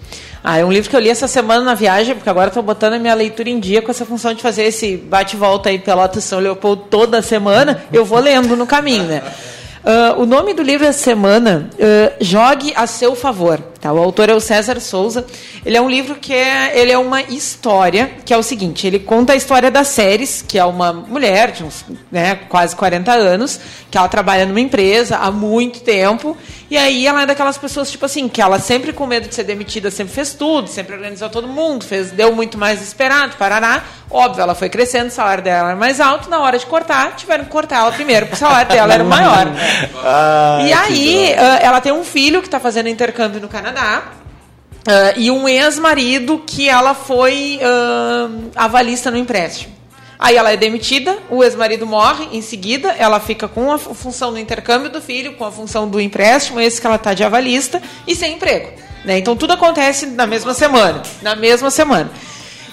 [0.42, 2.94] Ah, é um livro que eu li essa semana na viagem, porque agora estou botando
[2.94, 6.38] a minha leitura em dia com essa função de fazer esse bate-volta aí Pelotas São
[6.40, 7.84] Leopoldo toda semana.
[7.92, 9.22] Eu vou lendo no caminho, né?
[9.84, 13.69] Ah, o nome do livro essa semana, ah, Jogue a seu favor.
[13.80, 13.92] Tá?
[13.92, 15.24] O autor é o César Souza.
[15.64, 18.98] Ele é um livro que é, ele é uma história, que é o seguinte, ele
[18.98, 23.58] conta a história das séries, que é uma mulher de uns né, quase 40 anos,
[23.90, 26.36] que ela trabalha numa empresa há muito tempo,
[26.70, 29.44] e aí ela é daquelas pessoas, tipo assim, que ela sempre com medo de ser
[29.44, 33.82] demitida, sempre fez tudo, sempre organizou todo mundo, fez, deu muito mais esperado, parará.
[34.10, 37.44] Óbvio, ela foi crescendo, o salário dela era mais alto, na hora de cortar, tiveram
[37.44, 39.46] que cortar ela primeiro, porque o salário dela era maior.
[40.66, 43.69] e aí, ah, ela tem um filho que está fazendo intercâmbio no Canadá.
[43.76, 49.78] Ah, e um ex-marido que ela foi ah, avalista no empréstimo.
[50.18, 54.30] Aí ela é demitida, o ex-marido morre em seguida, ela fica com a fu- função
[54.32, 57.80] do intercâmbio do filho, com a função do empréstimo, esse que ela está de avalista,
[58.06, 58.70] e sem emprego.
[59.02, 59.16] né?
[59.18, 61.02] Então tudo acontece na mesma semana.
[61.22, 62.10] Na mesma semana.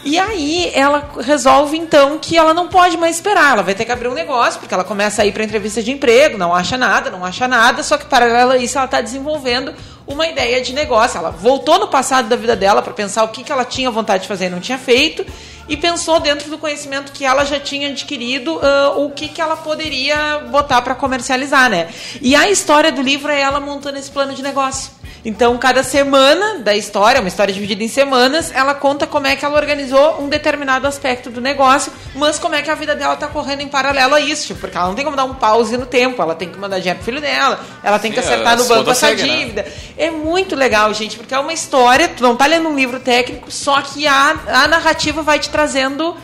[0.03, 3.91] E aí ela resolve então que ela não pode mais esperar, ela vai ter que
[3.93, 7.09] abrir um negócio, porque ela começa a ir para entrevista de emprego, não acha nada,
[7.09, 9.73] não acha nada, só que paralelo a isso ela está desenvolvendo
[10.07, 11.17] uma ideia de negócio.
[11.17, 14.23] Ela voltou no passado da vida dela para pensar o que, que ela tinha vontade
[14.23, 15.25] de fazer e não tinha feito,
[15.67, 19.57] e pensou dentro do conhecimento que ela já tinha adquirido ah, o que, que ela
[19.57, 21.89] poderia botar para comercializar, né?
[22.21, 24.91] E a história do livro é ela montando esse plano de negócio.
[25.27, 29.43] Então, cada semana da história, uma história dividida em semanas, ela conta como é que
[29.43, 33.27] ela organizou um determinado aspecto do negócio, mas como é que a vida dela tá
[33.27, 35.85] correndo em paralelo a isso, tipo, porque ela não tem como dar um pause no
[35.85, 38.63] tempo, ela tem que mandar dinheiro pro filho dela, ela tem que Sim, acertar no
[38.63, 39.37] banco essa seguem, né?
[39.37, 39.65] dívida.
[39.97, 43.51] É muito legal, gente, porque é uma história, tu não tá lendo um livro técnico,
[43.51, 46.15] só que a, a narrativa vai te trazendo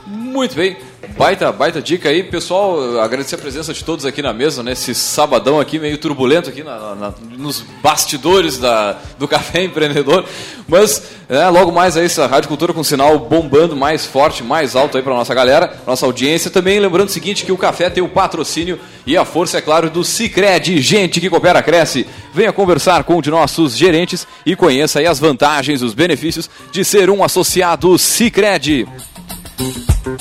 [0.06, 0.76] Muito bem,
[1.16, 3.00] baita, baita dica aí, pessoal.
[3.00, 6.94] Agradecer a presença de todos aqui na mesa, nesse sabadão aqui meio turbulento aqui na-
[6.94, 10.24] na- nos bastidores da, do Café Empreendedor.
[10.68, 14.96] Mas é, logo mais aí essa Rádio Cultura com sinal bombando mais forte, mais alto
[14.96, 16.50] aí para nossa galera, nossa audiência.
[16.50, 19.90] Também lembrando o seguinte que o café tem o patrocínio e a força, é claro,
[19.90, 20.80] do Cicred.
[20.80, 22.06] Gente que coopera, cresce.
[22.32, 26.84] Venha conversar com um de nossos gerentes e conheça aí as vantagens, os benefícios de
[26.84, 28.86] ser um associado Cicred.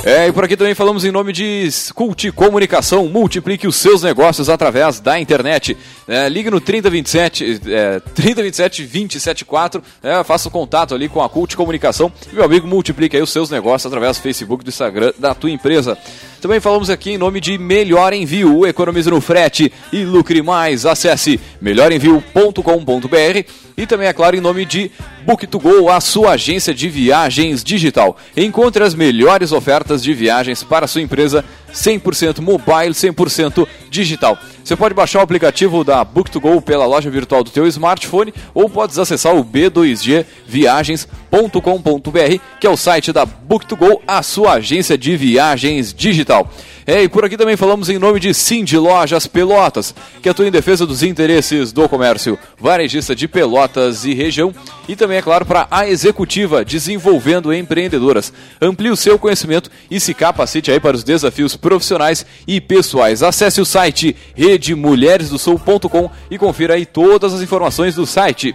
[0.03, 3.07] É, e por aqui também falamos em nome de Cult Comunicação.
[3.07, 5.77] Multiplique os seus negócios através da internet.
[6.07, 9.83] É, ligue no 3027, é, 3027 274.
[10.03, 12.11] É, faça o contato ali com a Cult Comunicação.
[12.31, 15.49] E, meu amigo, multiplique aí os seus negócios através do Facebook, do Instagram da tua
[15.49, 15.97] empresa.
[16.39, 18.65] Também falamos aqui em nome de Melhor Envio.
[18.65, 20.85] Economize no frete e lucre mais.
[20.85, 23.45] Acesse melhorenvio.com.br
[23.77, 24.91] e também, é claro, em nome de
[25.25, 28.17] Book2Go, a sua agência de viagens digital.
[28.35, 29.70] Encontre as melhores ofertas
[30.03, 31.43] de viagens para sua empresa
[31.73, 34.37] 100% mobile, 100% digital.
[34.63, 38.99] Você pode baixar o aplicativo da Book2Go pela loja virtual do teu smartphone ou podes
[38.99, 46.47] acessar o b2gviagens.com.br, que é o site da Book2Go, a sua agência de viagens digital.
[46.85, 50.51] É, e por aqui também falamos em nome de Cindy Lojas Pelotas, que atua em
[50.51, 54.53] defesa dos interesses do comércio varejista de Pelotas e região.
[54.87, 58.33] E também, é claro, para a Executiva, desenvolvendo empreendedoras.
[58.59, 63.23] Amplie o seu conhecimento e se capacite aí para os desafios profissionais e pessoais.
[63.23, 68.53] Acesse o site redemulheresdosul.com e confira aí todas as informações do site.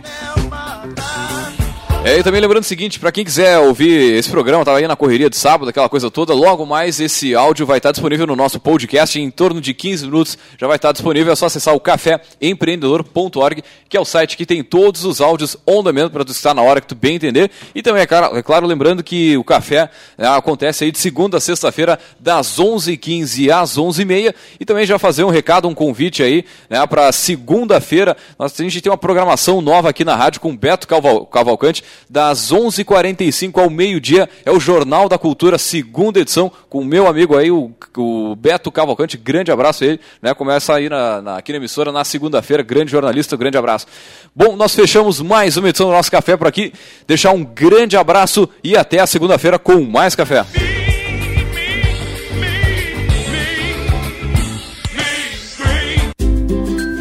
[2.06, 4.94] É, e também lembrando o seguinte, para quem quiser ouvir esse programa, tava aí na
[4.94, 8.60] correria de sábado, aquela coisa toda, logo mais esse áudio vai estar disponível no nosso
[8.60, 13.60] podcast em torno de 15 minutos, já vai estar disponível, é só acessar o caféempreendedor.org,
[13.88, 16.62] que é o site que tem todos os áudios on demand para tu estar na
[16.62, 17.50] hora que tu bem entender.
[17.74, 21.38] E também, é claro, é claro lembrando que o café né, acontece aí de segunda
[21.38, 26.44] a sexta-feira, das 11h15 às 11h30, e também já fazer um recado, um convite aí,
[26.70, 30.86] né, para segunda-feira, nós a gente tem uma programação nova aqui na rádio com Beto
[30.86, 36.84] Caval- Cavalcante, das 11h45 ao meio-dia, é o Jornal da Cultura, segunda edição, com o
[36.84, 41.20] meu amigo aí, o, o Beto Cavalcante, grande abraço a ele, né, começa aí na,
[41.22, 43.86] na- aqui na emissora na segunda-feira, grande jornalista, grande abraço.
[44.34, 46.72] Bom, nós fechamos mais uma edição do nosso café por aqui,
[47.06, 50.44] deixar um grande abraço e até a segunda-feira com mais café.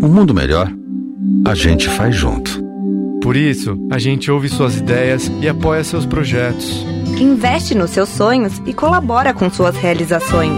[0.00, 0.72] Um mundo melhor,
[1.44, 2.62] a gente faz junto.
[3.20, 6.86] Por isso, a gente ouve suas ideias e apoia seus projetos.
[7.18, 10.52] Investe nos seus sonhos e colabora com suas realizações.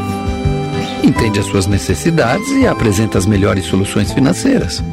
[1.03, 4.84] Entende as suas necessidades e apresenta as melhores soluções financeiras.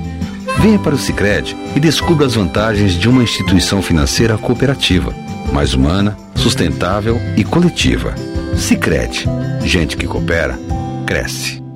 [0.59, 5.13] Venha para o Sicredi e descubra as vantagens de uma instituição financeira cooperativa,
[5.51, 8.15] mais humana, sustentável e coletiva.
[8.55, 9.25] Sicredi,
[9.65, 10.57] gente que coopera,
[11.05, 11.66] cresce.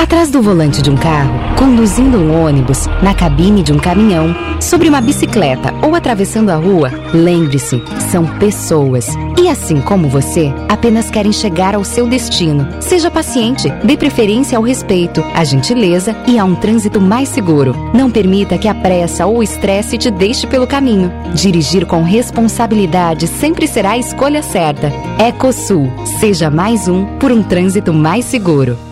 [0.00, 4.88] Atrás do volante de um carro, conduzindo um ônibus, na cabine de um caminhão, sobre
[4.88, 7.82] uma bicicleta ou atravessando a rua, lembre-se,
[8.12, 9.08] são pessoas.
[9.36, 12.68] E assim como você, apenas querem chegar ao seu destino.
[12.80, 17.74] Seja paciente, dê preferência ao respeito, à gentileza e a um trânsito mais seguro.
[17.92, 21.12] Não permita que a pressa ou o estresse te deixe pelo caminho.
[21.34, 24.92] Dirigir com responsabilidade sempre será a escolha certa.
[25.18, 25.90] Ecosul,
[26.20, 28.87] seja mais um por um trânsito mais seguro.